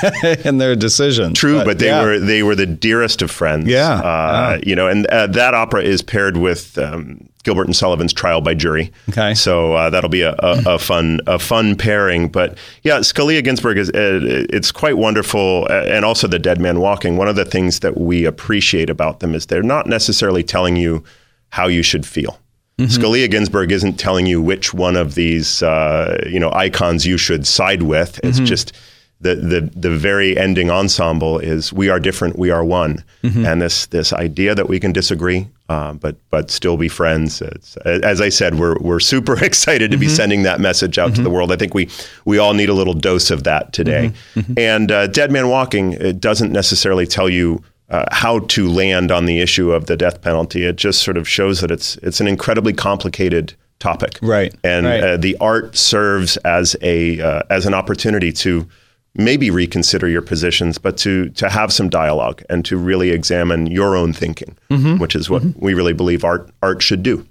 in 0.46 0.60
their 0.60 0.76
decisions. 0.76 1.40
True, 1.40 1.64
but, 1.66 1.80
they 1.80 1.88
yeah. 1.88 2.04
were 2.04 2.20
they 2.20 2.44
were 2.44 2.54
the 2.56 2.68
dearest 2.68 3.24
of 3.24 3.32
friends. 3.32 3.68
Yeah, 3.68 3.94
uh, 3.96 4.60
you 4.64 4.76
know, 4.76 4.88
and 4.88 5.08
uh, 5.08 5.26
that 5.28 5.56
opera 5.56 5.82
is 5.82 6.04
paired 6.04 6.38
with 6.38 6.78
um, 6.78 7.28
Gilbert 7.44 7.66
and 7.66 7.76
Sullivan's 7.76 8.14
Trial 8.14 8.42
by 8.42 8.54
Jury. 8.54 8.92
Okay. 9.10 9.34
so 9.34 9.74
uh, 9.74 9.90
that'll 9.90 10.10
be 10.12 10.22
a, 10.22 10.36
a, 10.38 10.76
a 10.76 10.80
fun 10.80 11.20
a 11.26 11.40
fun 11.40 11.76
pairing. 11.76 12.30
But 12.30 12.60
yeah, 12.84 13.00
Scalia 13.00 13.44
Ginsburg 13.44 13.80
is 13.80 13.90
uh, 13.90 14.20
it's 14.52 14.72
quite 14.72 14.98
wonderful, 14.98 15.66
uh, 15.70 15.86
and 15.88 16.06
also 16.06 16.28
the 16.28 16.38
Dead 16.38 16.62
Man 16.62 16.80
Walking. 16.80 17.18
One 17.18 17.28
of 17.28 17.36
the 17.36 17.46
things 17.46 17.80
that 17.80 17.98
we 18.00 18.26
appreciate 18.26 18.92
about 18.92 19.20
them 19.20 19.34
is 19.34 19.48
they're 19.48 19.64
not 19.64 19.88
necessarily 19.88 20.44
telling 20.44 20.76
you 20.76 21.04
how 21.52 21.68
you 21.68 21.84
should 21.84 22.06
feel. 22.06 22.40
Mm-hmm. 22.78 23.02
Scalia 23.02 23.30
Ginsburg 23.30 23.72
isn't 23.72 23.98
telling 24.00 24.26
you 24.26 24.42
which 24.42 24.74
one 24.74 24.96
of 24.96 25.16
these 25.16 25.62
uh, 25.62 26.24
you 26.28 26.40
know 26.40 26.52
icons 26.52 27.06
you 27.06 27.18
should 27.18 27.46
side 27.46 27.84
with. 27.84 28.20
It's 28.24 28.38
mm-hmm. 28.38 28.46
just 28.46 28.74
the, 29.22 29.36
the 29.36 29.72
the 29.76 29.96
very 29.96 30.36
ending 30.36 30.72
ensemble 30.72 31.38
is 31.38 31.72
we 31.72 31.90
are 31.90 32.00
different, 32.00 32.40
we 32.40 32.50
are 32.50 32.66
one, 32.66 33.04
mm-hmm. 33.24 33.46
and 33.46 33.62
this 33.62 33.86
this 33.88 34.14
idea 34.14 34.56
that 34.56 34.68
we 34.68 34.80
can 34.80 34.92
disagree, 34.92 35.48
uh, 35.70 35.94
but 35.94 36.16
but 36.32 36.50
still 36.50 36.76
be 36.76 36.88
friends. 36.88 37.40
It's, 37.42 37.78
as 37.78 38.20
I 38.20 38.30
said, 38.30 38.58
we're 38.58 38.78
we're 38.80 39.00
super 39.00 39.42
excited 39.44 39.92
to 39.92 39.98
be 39.98 40.10
sending 40.10 40.42
that 40.44 40.60
message 40.60 40.98
out 40.98 41.14
to 41.16 41.22
the 41.22 41.30
world. 41.30 41.52
I 41.52 41.56
think 41.56 41.76
we 41.76 41.88
we 42.26 42.40
all 42.40 42.56
need 42.56 42.70
a 42.70 42.74
little 42.74 42.96
dose 42.96 43.30
of 43.30 43.44
that 43.44 43.74
today. 43.74 44.12
And 44.58 44.92
uh, 44.92 45.08
Dead 45.08 45.32
Man 45.32 45.50
Walking 45.50 45.94
it 45.94 46.20
doesn't 46.20 46.52
necessarily 46.52 47.06
tell 47.06 47.30
you 47.30 47.64
uh, 47.92 48.06
how 48.12 48.40
to 48.40 48.68
land 48.70 49.12
on 49.12 49.26
the 49.26 49.40
issue 49.42 49.72
of 49.72 49.86
the 49.86 49.96
death 49.98 50.22
penalty. 50.22 50.64
It 50.66 50.78
just 50.78 51.04
sort 51.04 51.18
of 51.18 51.28
shows 51.28 51.62
that 51.62 51.70
it's 51.72 51.98
it's 51.98 52.20
an 52.22 52.28
incredibly 52.28 52.74
complicated 52.74 53.54
topic, 53.80 54.18
Right, 54.22 54.54
And 54.64 54.86
right. 54.86 55.04
Uh, 55.04 55.18
the 55.18 55.36
art 55.40 55.76
serves 55.78 56.38
as 56.38 56.76
a 56.82 57.20
uh, 57.22 57.42
as 57.50 57.66
an 57.66 57.74
opportunity 57.74 58.32
to 58.34 58.68
maybe 59.16 59.50
reconsider 59.52 60.08
your 60.08 60.22
positions, 60.22 60.78
but 60.78 60.98
to 60.98 61.30
to 61.32 61.50
have 61.50 61.74
some 61.74 61.90
dialogue 61.90 62.44
and 62.50 62.64
to 62.66 62.78
really 62.78 63.10
examine 63.10 63.68
your 63.68 63.96
own 63.98 64.14
thinking, 64.14 64.56
Mm-hmm. 64.70 64.98
which 65.02 65.16
is 65.16 65.30
what 65.30 65.44
we 65.58 65.74
really 65.74 65.94
believe 65.94 66.24
art 66.24 66.50
art 66.62 66.82
should 66.82 67.04
do. 67.04 67.26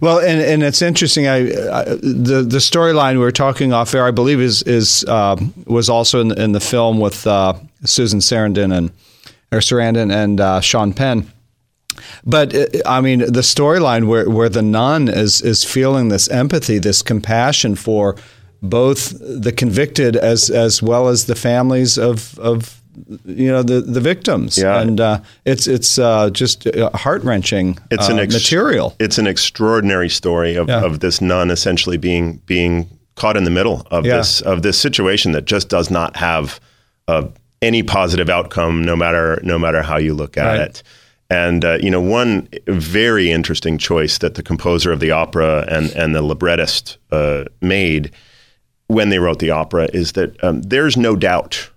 Well, 0.00 0.18
and, 0.18 0.40
and 0.40 0.62
it's 0.62 0.82
interesting. 0.82 1.28
I, 1.28 1.36
I 1.38 1.84
the 2.02 2.42
the 2.48 2.58
storyline 2.58 3.12
we 3.12 3.18
were 3.20 3.32
talking 3.32 3.72
off 3.72 3.94
air, 3.94 4.04
I 4.06 4.10
believe, 4.10 4.40
is 4.40 4.62
is 4.64 5.04
uh, 5.06 5.36
was 5.66 5.88
also 5.88 6.20
in 6.20 6.28
the, 6.28 6.42
in 6.42 6.52
the 6.52 6.60
film 6.60 6.98
with 7.00 7.26
uh, 7.26 7.54
Susan 7.84 8.18
Sarandon 8.20 8.76
and 8.76 8.90
or 9.52 9.58
Sarandon 9.58 10.12
and 10.12 10.40
uh, 10.40 10.60
Sean 10.60 10.92
Penn. 10.92 11.30
But 12.24 12.54
uh, 12.54 12.66
I 12.86 13.00
mean, 13.00 13.18
the 13.20 13.42
storyline 13.42 14.06
where, 14.06 14.28
where 14.30 14.48
the 14.48 14.62
nun 14.62 15.08
is 15.08 15.42
is 15.42 15.64
feeling 15.64 16.08
this 16.08 16.28
empathy, 16.28 16.78
this 16.78 17.02
compassion 17.02 17.74
for 17.76 18.16
both 18.62 19.12
the 19.20 19.52
convicted 19.52 20.16
as 20.16 20.50
as 20.50 20.82
well 20.82 21.08
as 21.08 21.24
the 21.26 21.34
families 21.34 21.98
of 21.98 22.38
of 22.38 22.80
you 23.24 23.48
know 23.48 23.62
the 23.62 23.80
the 23.80 24.00
victims. 24.00 24.56
Yeah. 24.58 24.80
and 24.80 25.00
uh, 25.00 25.20
it's 25.44 25.66
it's 25.66 25.98
uh, 25.98 26.30
just 26.30 26.66
heart 26.94 27.22
wrenching. 27.24 27.78
It's 27.90 28.08
an 28.08 28.18
ex- 28.18 28.34
material. 28.34 28.94
It's 28.98 29.18
an 29.18 29.26
extraordinary 29.26 30.08
story 30.08 30.56
of, 30.56 30.68
Yeah. 30.68 30.84
of 30.84 31.00
this 31.00 31.20
nun 31.20 31.50
essentially 31.50 31.96
being 31.98 32.40
being 32.46 32.88
caught 33.16 33.36
in 33.36 33.44
the 33.44 33.50
middle 33.50 33.86
of 33.90 34.04
Yeah. 34.06 34.18
this 34.18 34.40
of 34.42 34.62
this 34.62 34.78
situation 34.78 35.32
that 35.32 35.44
just 35.44 35.68
does 35.68 35.90
not 35.90 36.16
have 36.16 36.60
uh, 37.08 37.24
any 37.62 37.82
positive 37.82 38.28
outcome, 38.30 38.82
no 38.84 38.96
matter 38.96 39.40
no 39.42 39.58
matter 39.58 39.82
how 39.82 39.96
you 39.98 40.14
look 40.14 40.36
at 40.36 40.46
Right. 40.58 40.60
it. 40.68 40.82
And 41.28 41.64
uh, 41.64 41.78
you 41.80 41.90
know, 41.90 42.00
one 42.00 42.48
very 42.66 43.30
interesting 43.30 43.78
choice 43.78 44.18
that 44.18 44.34
the 44.34 44.42
composer 44.42 44.90
of 44.92 45.00
the 45.00 45.10
opera 45.12 45.64
and 45.68 45.90
and 45.92 46.14
the 46.14 46.22
librettist 46.22 46.98
uh, 47.12 47.44
made 47.60 48.10
when 48.88 49.10
they 49.10 49.18
wrote 49.20 49.38
the 49.38 49.50
opera 49.50 49.88
is 49.92 50.12
that 50.12 50.42
um, 50.42 50.62
there's 50.62 50.96
no 50.96 51.14
doubt 51.14 51.70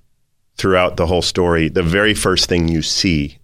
throughout 0.58 0.98
the 0.98 1.06
whole 1.06 1.22
story. 1.22 1.70
The 1.70 1.84
very 1.84 2.14
first 2.16 2.48
thing 2.50 2.68
you 2.68 2.82
see 2.82 3.38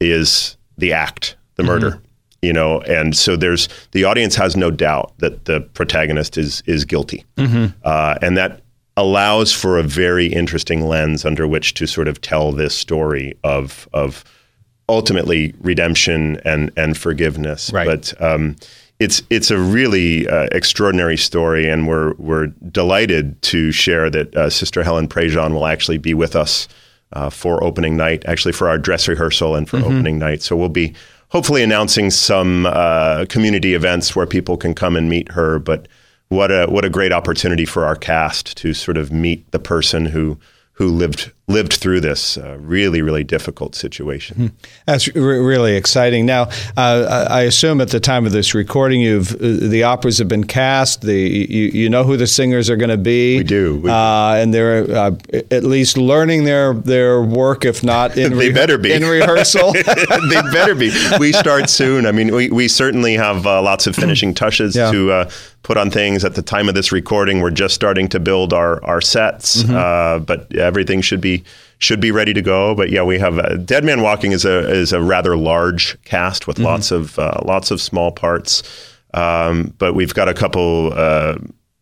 is 0.00 0.56
the 0.76 0.92
act, 0.92 1.36
the 1.56 1.62
murder. 1.62 2.00
You 2.42 2.52
know, 2.52 2.82
and 2.82 3.16
so 3.16 3.36
there's 3.36 3.70
the 3.92 4.04
audience 4.04 4.34
has 4.36 4.54
no 4.54 4.70
doubt 4.70 5.14
that 5.20 5.46
the 5.46 5.62
protagonist 5.62 6.36
is 6.36 6.62
is 6.66 6.84
guilty, 6.84 7.24
uh, 7.38 8.18
and 8.20 8.36
that 8.36 8.60
allows 8.96 9.52
for 9.52 9.78
a 9.78 9.82
very 9.82 10.26
interesting 10.26 10.86
lens 10.86 11.24
under 11.24 11.48
which 11.48 11.74
to 11.74 11.86
sort 11.86 12.08
of 12.08 12.20
tell 12.20 12.52
this 12.52 12.74
story 12.74 13.36
of 13.42 13.88
of 13.92 14.24
ultimately 14.88 15.54
redemption 15.60 16.40
and 16.44 16.70
and 16.76 16.96
forgiveness. 16.96 17.72
Right. 17.72 17.86
But 17.86 18.20
um, 18.22 18.56
it's 19.00 19.22
it's 19.30 19.50
a 19.50 19.58
really 19.58 20.28
uh, 20.28 20.48
extraordinary 20.52 21.16
story, 21.16 21.68
and 21.68 21.88
we're 21.88 22.14
we're 22.14 22.46
delighted 22.70 23.40
to 23.42 23.72
share 23.72 24.10
that 24.10 24.34
uh, 24.36 24.50
Sister 24.50 24.82
Helen 24.82 25.08
Prejean 25.08 25.52
will 25.52 25.66
actually 25.66 25.98
be 25.98 26.14
with 26.14 26.36
us 26.36 26.68
uh, 27.12 27.30
for 27.30 27.62
opening 27.64 27.96
night, 27.96 28.24
actually 28.26 28.52
for 28.52 28.68
our 28.68 28.78
dress 28.78 29.08
rehearsal 29.08 29.56
and 29.56 29.68
for 29.68 29.78
opening 29.78 30.18
night. 30.18 30.42
So 30.42 30.56
we'll 30.56 30.68
be 30.68 30.94
hopefully 31.28 31.62
announcing 31.62 32.10
some 32.10 32.66
uh, 32.66 33.26
community 33.28 33.74
events 33.74 34.14
where 34.14 34.26
people 34.26 34.56
can 34.56 34.74
come 34.74 34.94
and 34.94 35.08
meet 35.08 35.32
her. 35.32 35.58
But 35.58 35.88
what 36.34 36.50
a 36.50 36.66
what 36.66 36.84
a 36.84 36.90
great 36.90 37.12
opportunity 37.12 37.64
for 37.64 37.84
our 37.84 37.96
cast 37.96 38.56
to 38.58 38.74
sort 38.74 38.96
of 38.96 39.12
meet 39.12 39.50
the 39.52 39.58
person 39.58 40.06
who 40.06 40.38
who 40.78 40.88
lived 40.88 41.30
lived 41.46 41.74
through 41.74 42.00
this 42.00 42.36
uh, 42.36 42.56
really 42.58 43.00
really 43.00 43.22
difficult 43.22 43.74
situation. 43.76 44.50
That's 44.86 45.06
re- 45.14 45.38
really 45.38 45.76
exciting. 45.76 46.26
Now, 46.26 46.48
uh, 46.76 47.26
I 47.30 47.42
assume 47.42 47.80
at 47.80 47.90
the 47.90 48.00
time 48.00 48.26
of 48.26 48.32
this 48.32 48.54
recording, 48.54 49.00
you've 49.02 49.34
uh, 49.36 49.68
the 49.68 49.84
operas 49.84 50.18
have 50.18 50.26
been 50.26 50.42
cast. 50.44 51.02
The 51.02 51.14
you, 51.14 51.66
you 51.82 51.88
know 51.88 52.02
who 52.02 52.16
the 52.16 52.26
singers 52.26 52.68
are 52.70 52.76
going 52.76 52.90
to 52.90 52.96
be. 52.96 53.36
We 53.38 53.44
do. 53.44 53.76
We- 53.76 53.90
uh, 53.90 54.34
and 54.40 54.52
they're 54.52 54.90
uh, 54.90 55.12
at 55.52 55.62
least 55.62 55.96
learning 55.96 56.42
their 56.44 56.74
their 56.74 57.22
work, 57.22 57.64
if 57.64 57.84
not 57.84 58.16
in 58.18 58.36
They 58.38 58.50
better 58.50 58.76
be. 58.78 58.92
in 58.92 59.04
rehearsal. 59.04 59.72
they 59.74 60.42
better 60.52 60.74
be. 60.74 60.90
We 61.20 61.30
start 61.32 61.70
soon. 61.70 62.04
I 62.04 62.10
mean, 62.10 62.34
we, 62.34 62.48
we 62.50 62.66
certainly 62.66 63.14
have 63.14 63.46
uh, 63.46 63.62
lots 63.62 63.86
of 63.86 63.94
finishing 63.94 64.34
touches 64.34 64.74
Yeah. 64.74 64.90
to 64.90 65.12
uh, 65.12 65.30
put 65.64 65.76
on 65.76 65.90
things. 65.90 66.24
At 66.24 66.36
the 66.36 66.42
time 66.42 66.68
of 66.68 66.76
this 66.76 66.92
recording, 66.92 67.40
we're 67.40 67.50
just 67.50 67.74
starting 67.74 68.08
to 68.10 68.20
build 68.20 68.52
our 68.52 68.82
our 68.84 69.00
sets, 69.00 69.64
Mm-hmm. 69.64 69.74
uh, 69.74 70.18
but 70.20 70.54
everything 70.54 71.00
should 71.02 71.20
be 71.20 71.42
should 71.78 72.00
be 72.00 72.12
ready 72.12 72.32
to 72.32 72.42
go. 72.42 72.74
But 72.76 72.90
yeah, 72.90 73.02
we 73.02 73.18
have 73.18 73.38
uh, 73.38 73.56
Dead 73.56 73.82
Man 73.84 74.00
Walking 74.02 74.30
is 74.32 74.44
a 74.44 74.70
is 74.70 74.92
a 74.92 75.00
rather 75.00 75.36
large 75.36 76.00
cast 76.04 76.46
with 76.46 76.58
lots 76.60 76.92
of 76.92 77.18
uh, 77.18 77.40
lots 77.44 77.70
of 77.72 77.80
small 77.80 78.12
parts. 78.12 78.62
Um, 79.14 79.74
but 79.78 79.94
we've 79.94 80.14
got 80.14 80.28
a 80.28 80.34
couple. 80.34 80.92
Uh, 80.94 81.34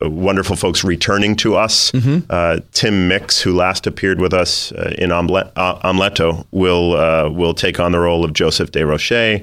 Wonderful 0.05 0.57
folks 0.57 0.83
returning 0.83 1.37
to 1.37 1.55
us. 1.55 1.93
Uh, 2.29 2.59
Tim 2.73 3.07
Mix, 3.07 3.41
who 3.41 3.55
last 3.55 3.87
appeared 3.87 4.21
with 4.21 4.35
us 4.35 4.73
uh, 4.73 4.93
in 4.99 5.11
Omlet, 5.11 5.53
uh, 5.55 5.79
Amleto, 5.89 6.45
will 6.51 6.97
uh, 6.97 7.29
will 7.31 7.55
take 7.55 7.79
on 7.79 7.93
the 7.93 8.01
role 8.01 8.25
of 8.25 8.33
Joseph 8.33 8.73
De 8.73 8.85
Rocher, 8.85 9.41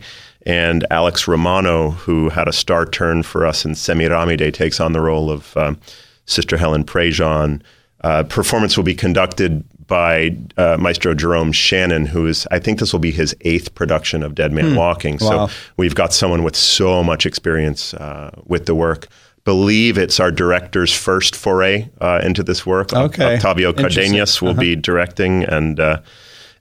and 0.50 0.84
Aleks 0.90 1.28
Romano, 1.28 1.92
who 1.92 2.30
had 2.30 2.48
a 2.48 2.52
star 2.52 2.84
turn 2.84 3.22
for 3.22 3.46
us 3.46 3.66
in 3.66 3.74
Semiramide, 3.74 4.52
takes 4.52 4.80
on 4.80 4.94
the 4.94 5.00
role 5.00 5.30
of 5.30 5.56
um, 5.56 5.80
Sister 6.26 6.58
Helen 6.58 6.84
Prejean. 6.84 7.62
Uh, 8.02 8.24
performance 8.24 8.76
will 8.76 8.84
be 8.84 8.96
conducted 8.96 9.64
by 9.86 10.36
uh, 10.58 10.76
Maestro 10.80 11.14
Jerome 11.14 11.52
Shannon, 11.52 12.08
who 12.08 12.26
is, 12.26 12.48
I 12.50 12.58
think 12.58 12.80
this 12.80 12.92
will 12.92 13.00
be 13.00 13.12
his 13.12 13.36
eighth 13.42 13.76
production 13.76 14.24
of 14.24 14.34
Dead 14.34 14.52
Man 14.52 14.76
Walking. 14.76 15.20
Wow. 15.22 15.48
So 15.48 15.56
we've 15.78 15.94
got 15.94 16.14
someone 16.14 16.42
with 16.42 16.56
so 16.56 17.04
much 17.04 17.28
experience 17.28 17.94
uh, 17.94 18.32
with 18.48 18.66
the 18.66 18.74
work. 18.74 19.08
Believe 19.46 20.00
it's 20.00 20.20
our 20.20 20.32
director's 20.32 20.92
first 20.92 21.36
foray 21.36 21.88
uh, 22.02 22.22
into 22.24 22.42
this 22.42 22.66
work. 22.66 22.92
Okay. 22.92 23.36
Octavio. 23.36 23.72
Cardenas 23.72 24.42
will 24.42 24.56
be 24.56 24.76
directing, 24.76 25.44
and 25.44 25.80
uh, 25.80 26.02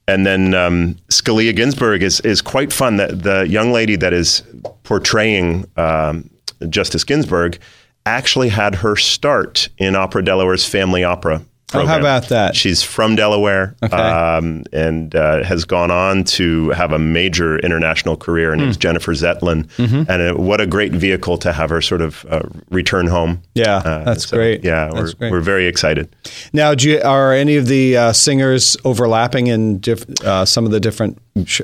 and 0.08 0.24
then 0.26 0.54
um, 0.54 0.96
Scalia 1.10 1.54
Ginsburg 1.54 2.02
is 2.02 2.18
is 2.20 2.42
quite 2.42 2.72
fun. 2.72 2.96
That 2.96 3.22
the 3.22 3.46
young 3.46 3.70
lady 3.70 3.94
that 3.96 4.12
is 4.12 4.42
portraying 4.82 5.70
um, 5.76 6.30
Justice 6.68 7.04
Ginsburg 7.04 7.58
actually 8.06 8.48
had 8.48 8.76
her 8.76 8.96
start 8.96 9.68
in 9.76 9.94
Opera 9.94 10.24
Delaware's 10.24 10.64
Family 10.64 11.04
Opera 11.04 11.42
Oh, 11.74 11.84
how 11.84 11.98
about 11.98 12.28
that? 12.30 12.56
She's 12.56 12.82
from 12.82 13.14
Delaware 13.14 13.74
Okay. 13.82 13.94
um, 13.94 14.64
and 14.72 15.14
uh, 15.14 15.42
has 15.44 15.64
gone 15.66 15.90
on 15.90 16.24
to 16.24 16.70
have 16.70 16.92
a 16.92 16.98
major 16.98 17.58
international 17.58 18.16
career. 18.16 18.50
Her 18.50 18.56
name's 18.56 18.76
Hmm. 18.76 18.80
Jennifer 18.80 19.12
Zetlan. 19.12 19.66
Mm-hmm. 19.76 20.10
And 20.10 20.22
uh 20.22 20.34
what 20.34 20.60
a 20.62 20.66
great 20.66 20.92
vehicle 20.92 21.36
to 21.38 21.52
have 21.52 21.68
her 21.70 21.82
sort 21.82 22.00
of 22.00 22.24
uh, 22.30 22.40
return 22.70 23.06
home. 23.06 23.42
Yeah, 23.54 23.76
Uh, 23.76 24.04
that's 24.04 24.26
so, 24.28 24.36
great. 24.38 24.64
Yeah, 24.64 24.90
we're, 24.92 25.12
great. 25.12 25.30
we're 25.32 25.40
very 25.40 25.66
excited. 25.66 26.08
Now, 26.52 26.74
do 26.74 26.88
you, 26.88 27.00
are 27.02 27.32
any 27.34 27.56
of 27.56 27.66
the 27.66 27.96
uh, 27.96 28.12
singers 28.12 28.76
overlapping 28.84 29.48
in 29.48 29.78
diff, 29.80 30.04
uh, 30.24 30.44
some 30.46 30.64
of 30.64 30.70
the 30.72 30.80
different 30.80 31.18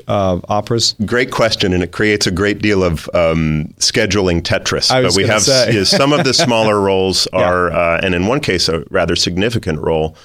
uh, 0.07 0.39
operas? 0.49 0.95
Great 1.05 1.31
question, 1.31 1.73
and 1.73 1.83
it 1.83 1.91
creates 1.91 2.27
a 2.27 2.31
great 2.31 2.61
deal 2.61 2.83
of 2.83 3.09
um, 3.13 3.73
scheduling 3.77 4.41
Tetris. 4.41 4.91
I 4.91 5.01
was 5.01 5.15
but 5.15 5.21
we 5.23 5.27
have 5.27 5.47
yeah, 5.47 5.83
some 5.83 6.13
of 6.13 6.23
the 6.23 6.33
smaller 6.45 6.79
roles 6.79 7.27
are, 7.27 7.71
uh, 7.71 7.99
and 8.01 8.13
in 8.13 8.27
one 8.27 8.39
case, 8.39 8.69
a 8.69 8.83
rather 8.89 9.15
significant 9.15 9.79
role. 9.79 10.15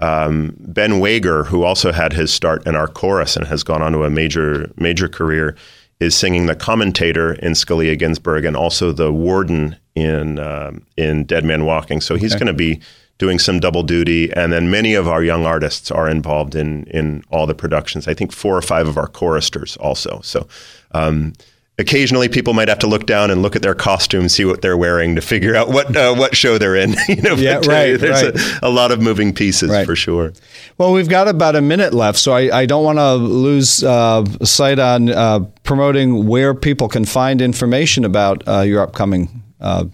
Um, 0.00 0.54
ben 0.60 1.00
Wager, 1.00 1.44
who 1.44 1.64
also 1.64 1.90
had 1.92 2.12
his 2.12 2.32
start 2.32 2.66
in 2.66 2.76
our 2.76 2.86
chorus 2.86 3.36
and 3.36 3.46
has 3.48 3.64
gone 3.64 3.82
on 3.82 3.92
to 3.92 4.04
a 4.04 4.10
major 4.10 4.70
major 4.76 5.08
career, 5.08 5.56
is 6.00 6.14
singing 6.14 6.46
the 6.46 6.54
commentator 6.54 7.32
in 7.34 7.52
Scalia 7.52 7.98
Ginsburg 7.98 8.44
and 8.44 8.56
also 8.56 8.92
the 8.92 9.12
warden 9.12 9.76
in 9.94 10.38
um, 10.38 10.86
in 10.96 11.24
Dead 11.24 11.44
Man 11.44 11.64
Walking. 11.64 12.00
So 12.00 12.14
he's 12.14 12.34
going 12.34 12.46
to 12.46 12.52
be 12.52 12.80
doing 13.18 13.38
some 13.38 13.60
double 13.60 13.82
duty, 13.82 14.32
and 14.32 14.52
then 14.52 14.70
many 14.70 14.94
of 14.94 15.06
our 15.08 15.22
young 15.22 15.44
artists 15.44 15.90
are 15.90 16.08
involved 16.08 16.54
in 16.54 16.84
in 16.84 17.22
all 17.30 17.46
the 17.46 17.54
productions. 17.54 18.08
I 18.08 18.14
think 18.14 18.32
four 18.32 18.56
or 18.56 18.62
five 18.62 18.86
of 18.88 18.96
our 18.96 19.08
choristers 19.08 19.76
also. 19.76 20.20
So. 20.22 20.46
Um, 20.92 21.32
Occasionally, 21.80 22.28
people 22.28 22.54
might 22.54 22.66
have 22.66 22.80
to 22.80 22.88
look 22.88 23.06
down 23.06 23.30
and 23.30 23.40
look 23.40 23.54
at 23.54 23.62
their 23.62 23.72
costume, 23.72 24.28
see 24.28 24.44
what 24.44 24.62
they're 24.62 24.76
wearing, 24.76 25.14
to 25.14 25.20
figure 25.20 25.54
out 25.54 25.68
what 25.68 25.96
uh, 25.96 26.12
what 26.12 26.34
show 26.36 26.58
they're 26.58 26.74
in. 26.74 26.96
you 27.08 27.22
know, 27.22 27.34
Yeah, 27.36 27.60
but, 27.60 27.68
uh, 27.68 27.70
right, 27.70 28.00
There's 28.00 28.22
right. 28.24 28.62
A, 28.64 28.66
a 28.66 28.68
lot 28.68 28.90
of 28.90 29.00
moving 29.00 29.32
pieces 29.32 29.70
Right. 29.70 29.86
for 29.86 29.94
sure. 29.94 30.32
Well, 30.76 30.92
we've 30.92 31.08
got 31.08 31.28
about 31.28 31.54
a 31.54 31.60
minute 31.60 31.94
left, 31.94 32.18
so 32.18 32.32
I, 32.32 32.62
I 32.62 32.66
don't 32.66 32.82
want 32.82 32.98
to 32.98 33.14
lose 33.14 33.84
uh, 33.84 34.24
sight 34.42 34.80
on 34.80 35.08
uh, 35.10 35.38
promoting 35.62 36.26
where 36.26 36.52
people 36.52 36.88
can 36.88 37.04
find 37.04 37.40
information 37.40 38.04
about 38.04 38.42
uh, 38.48 38.62
your 38.62 38.82
upcoming 38.82 39.44
uh, 39.60 39.84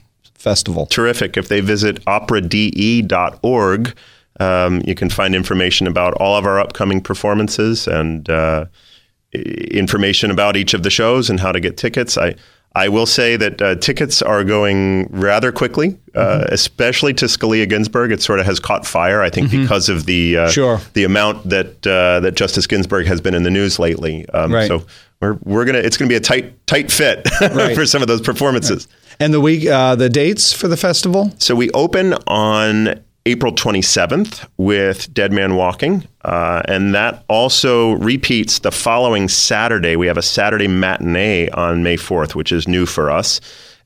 festival. 0.44 0.86
Terrific. 0.86 1.36
If 1.36 1.48
they 1.48 1.60
visit 1.60 2.04
operade.org, 2.04 3.96
um, 4.40 4.82
you 4.84 4.94
can 4.94 5.10
find 5.10 5.34
information 5.34 5.86
about 5.86 6.14
all 6.14 6.36
of 6.36 6.44
our 6.44 6.60
upcoming 6.60 7.00
performances 7.00 7.88
and 7.88 8.28
uh, 8.28 8.66
information 9.32 10.30
about 10.30 10.56
each 10.56 10.74
of 10.74 10.82
the 10.82 10.90
shows 10.90 11.30
and 11.30 11.40
how 11.40 11.50
to 11.50 11.60
get 11.60 11.76
tickets. 11.76 12.18
I 12.18 12.34
I 12.76 12.88
will 12.88 13.06
say 13.06 13.36
that 13.36 13.62
uh, 13.62 13.74
tickets 13.76 14.20
are 14.20 14.42
going 14.42 15.06
rather 15.12 15.52
quickly, 15.52 15.96
uh, 16.14 16.46
especially 16.48 17.14
to 17.14 17.26
Scalia 17.26 17.68
Ginsburg. 17.68 18.10
It 18.10 18.20
sort 18.20 18.40
of 18.40 18.46
has 18.46 18.58
caught 18.58 18.84
fire, 18.84 19.22
I 19.22 19.30
think, 19.30 19.50
because 19.52 19.88
of 19.88 20.06
the 20.06 20.38
uh, 20.38 20.48
Sure. 20.50 20.80
the 20.94 21.04
amount 21.04 21.48
that 21.50 21.86
uh, 21.86 22.18
that 22.20 22.34
Justice 22.34 22.66
Ginsburg 22.66 23.06
has 23.06 23.20
been 23.20 23.34
in 23.34 23.44
the 23.44 23.50
news 23.50 23.78
lately. 23.78 24.28
Um, 24.30 24.52
Right. 24.52 24.66
So 24.68 24.84
we're 25.20 25.34
we're 25.44 25.64
gonna 25.64 25.78
it's 25.78 25.96
gonna 25.96 26.08
be 26.08 26.16
a 26.16 26.20
tight 26.20 26.66
tight 26.66 26.90
fit 26.90 27.28
Right. 27.40 27.76
for 27.76 27.86
some 27.86 28.02
of 28.02 28.08
those 28.08 28.20
performances. 28.20 28.88
And 29.20 29.32
the 29.32 29.40
week, 29.40 29.68
uh, 29.68 29.94
the 29.94 30.08
dates 30.08 30.52
for 30.52 30.66
the 30.66 30.76
festival? 30.76 31.32
So 31.38 31.54
we 31.54 31.70
open 31.70 32.14
on 32.26 33.00
April 33.26 33.52
27th 33.52 34.46
with 34.58 35.12
Dead 35.14 35.32
Man 35.32 35.56
Walking, 35.56 36.06
uh, 36.24 36.60
and 36.66 36.94
that 36.94 37.24
also 37.28 37.92
repeats 37.92 38.58
the 38.58 38.70
following 38.70 39.28
Saturday. 39.28 39.96
We 39.96 40.06
have 40.08 40.18
a 40.18 40.22
Saturday 40.22 40.68
matinee 40.68 41.48
on 41.50 41.82
May 41.82 41.96
4th, 41.96 42.34
which 42.34 42.52
is 42.52 42.68
new 42.68 42.84
for 42.84 43.10
us. 43.10 43.40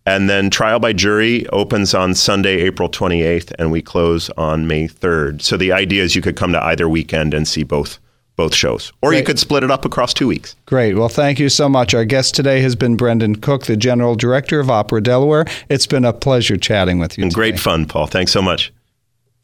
And 0.05 0.29
then 0.29 0.51
Trial 0.51 0.81
by 0.81 0.92
Jury 0.92 1.46
opens 1.48 1.94
on 1.94 2.14
Sunday, 2.14 2.62
April 2.62 2.88
28th, 2.88 3.53
and 3.59 3.70
we 3.70 3.81
close 3.81 4.29
on 4.31 4.66
May 4.66 4.88
3rd. 4.88 5.42
So 5.42 5.57
the 5.57 5.70
idea 5.70 6.03
is 6.03 6.16
you 6.16 6.22
could 6.22 6.35
come 6.35 6.53
to 6.53 6.64
either 6.64 6.88
weekend 6.88 7.33
and 7.35 7.46
see 7.46 7.62
both 7.62 7.98
both 8.35 8.55
shows, 8.55 8.92
or 9.03 9.12
you 9.12 9.24
could 9.24 9.38
split 9.38 9.64
it 9.64 9.70
up 9.70 9.85
across 9.85 10.14
two 10.14 10.29
weeks. 10.29 10.55
Great. 10.64 10.94
Well, 10.94 11.09
thank 11.09 11.40
you 11.40 11.48
so 11.48 11.68
much. 11.68 11.92
Our 11.92 12.05
guest 12.05 12.37
today 12.37 12.61
has 12.61 12.77
been 12.77 12.96
Brendan 12.96 13.35
Cooke, 13.35 13.66
the 13.66 13.77
General 13.77 14.14
Director 14.14 14.61
of 14.61 14.70
Opera 14.70 15.03
Delaware. 15.03 15.44
It's 15.68 15.88
been 15.88 16.05
a 16.05 16.12
pleasure 16.12 16.57
chatting 16.57 17.01
with 17.01 17.18
you. 17.18 17.24
And 17.24 17.35
great 17.35 17.59
fun, 17.59 17.85
Paul. 17.85 18.07
Thanks 18.07 18.31
so 18.31 18.40
much. 18.40 18.72